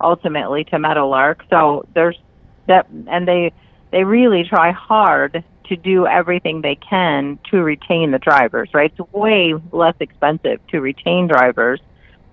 ultimately 0.00 0.64
to 0.64 0.78
meadowlark 0.78 1.44
so 1.48 1.84
there's 1.94 2.18
that 2.66 2.86
and 3.06 3.26
they 3.26 3.52
they 3.92 4.04
really 4.04 4.44
try 4.44 4.72
hard 4.72 5.44
to 5.64 5.76
do 5.76 6.06
everything 6.06 6.60
they 6.60 6.74
can 6.74 7.38
to 7.50 7.62
retain 7.62 8.10
the 8.10 8.18
drivers, 8.18 8.68
right? 8.74 8.92
It's 8.96 9.12
way 9.12 9.54
less 9.70 9.94
expensive 10.00 10.66
to 10.68 10.80
retain 10.80 11.28
drivers 11.28 11.80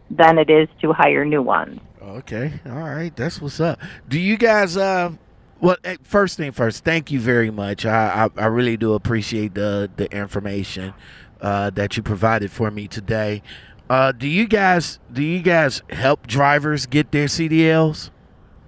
than 0.10 0.38
it 0.38 0.50
is 0.50 0.68
to 0.82 0.92
hire 0.94 1.26
new 1.26 1.42
ones. 1.42 1.80
Okay, 2.02 2.54
all 2.66 2.80
right, 2.80 3.14
that's 3.14 3.42
what's 3.42 3.60
up. 3.60 3.80
Do 4.08 4.18
you 4.20 4.38
guys? 4.38 4.78
Uh, 4.78 5.12
well, 5.60 5.76
eh, 5.84 5.98
first 6.02 6.38
thing 6.38 6.54
first, 6.54 6.86
thank 6.86 7.12
you 7.12 7.20
very 7.20 7.52
much. 7.52 7.86
I 7.86 8.30
I, 8.38 8.44
I 8.44 8.46
really 8.46 8.78
do 8.78 8.94
appreciate 8.94 9.54
the 9.54 9.92
the 9.98 10.10
information 10.16 10.94
uh, 11.42 11.70
that 11.72 11.98
you 11.98 12.04
provided 12.04 12.52
for 12.52 12.72
me 12.72 12.88
today. 12.88 13.42
Uh, 13.90 14.14
do 14.14 14.28
you 14.28 14.48
guys 14.48 15.00
do 15.12 15.22
you 15.22 15.42
guys 15.42 15.82
help 15.90 16.26
drivers 16.26 16.86
get 16.86 17.12
their 17.12 17.26
CDLs 17.26 18.12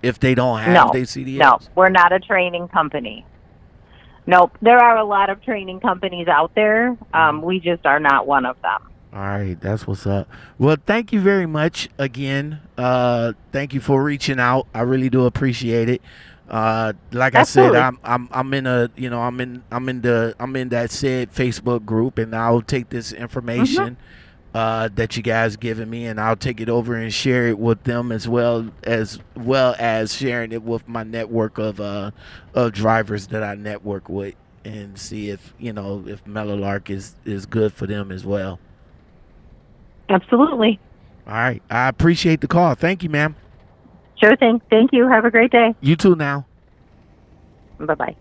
if 0.02 0.20
they 0.20 0.36
don't 0.36 0.60
have 0.60 0.88
no, 0.88 0.91
their 0.91 1.04
CDLs? 1.04 1.38
No, 1.38 1.60
we're 1.76 1.89
not 1.89 2.12
a 2.12 2.20
training 2.20 2.67
company. 2.67 3.26
Nope, 4.28 4.58
there 4.62 4.78
are 4.78 4.98
a 4.98 5.06
lot 5.06 5.30
of 5.30 5.41
training 5.41 5.80
companies 5.80 6.28
out 6.28 6.54
there. 6.54 6.98
Um, 7.13 7.41
we 7.41 7.62
just 7.62 7.86
are 7.86 8.00
not 8.00 8.28
one 8.28 8.46
of 8.46 8.62
them. 8.62 8.90
All 9.13 9.19
right, 9.19 9.60
that's 9.60 9.86
what's 9.86 10.08
up. 10.08 10.30
Well, 10.58 10.78
thank 10.86 11.12
you 11.12 11.19
very 11.19 11.45
much 11.45 11.89
again. 11.97 12.62
Uh, 12.78 13.34
thank 13.52 13.74
you 13.74 13.82
for 13.82 14.02
reaching 14.02 14.39
out. 14.39 14.67
I 14.74 14.82
really 14.82 15.10
do 15.10 15.26
appreciate 15.26 15.89
it. 15.89 16.02
Uh, 16.50 16.93
like 17.12 17.36
Absolutely. 17.36 17.78
I 17.78 17.82
said, 17.82 17.86
I'm 17.88 18.00
I'm 18.04 18.30
I'm 18.32 18.54
in 18.54 18.67
a 18.67 18.89
you 18.95 19.10
know 19.10 19.21
I'm 19.21 19.39
in 19.41 19.63
I'm 19.69 19.89
in 19.89 20.02
the 20.02 20.36
I'm 20.39 20.56
in 20.56 20.69
that 20.69 20.91
said 20.91 21.34
Facebook 21.34 21.86
group, 21.86 22.17
and 22.17 22.34
I'll 22.34 22.62
take 22.62 22.89
this 22.89 23.12
information 23.12 23.97
uh, 24.54 24.89
that 24.95 25.15
you 25.15 25.24
guys 25.24 25.56
given 25.58 25.89
me, 25.89 26.06
and 26.06 26.19
I'll 26.19 26.36
take 26.36 26.60
it 26.60 26.69
over 26.69 26.95
and 26.95 27.13
share 27.13 27.47
it 27.47 27.58
with 27.58 27.84
them 27.84 28.12
as 28.12 28.28
well 28.28 28.71
as 28.84 29.19
well 29.36 29.76
as 29.80 30.13
sharing 30.13 30.52
it 30.52 30.63
with 30.63 30.88
my 30.88 31.04
network 31.04 31.58
of 31.58 31.80
uh 31.80 32.12
of 32.54 32.74
drivers 32.74 33.28
that 33.28 33.43
I 33.43 33.56
network 33.56 34.10
with, 34.10 34.36
and 34.65 34.97
see 34.97 35.30
if 35.30 35.54
you 35.58 35.74
know 35.74 36.04
if 36.08 36.26
Meadowlark 36.26 36.89
is 36.89 37.15
is 37.26 37.45
good 37.45 37.74
for 37.74 37.88
them 37.88 38.12
as 38.12 38.26
well. 38.26 38.60
Absolutely. 40.12 40.80
All 41.26 41.34
right. 41.34 41.62
I 41.69 41.88
appreciate 41.88 42.41
the 42.41 42.47
call. 42.47 42.76
Thank 42.76 43.04
you, 43.04 43.10
ma'am. 43.10 43.36
Sure 44.21 44.36
thing. 44.36 44.62
Thank 44.69 44.91
you. 44.91 45.08
Have 45.08 45.26
a 45.26 45.32
great 45.32 45.52
day. 45.52 45.74
You 45.80 45.95
too 45.95 46.15
now. 46.15 46.45
Bye 47.80 47.95
bye. 47.95 48.15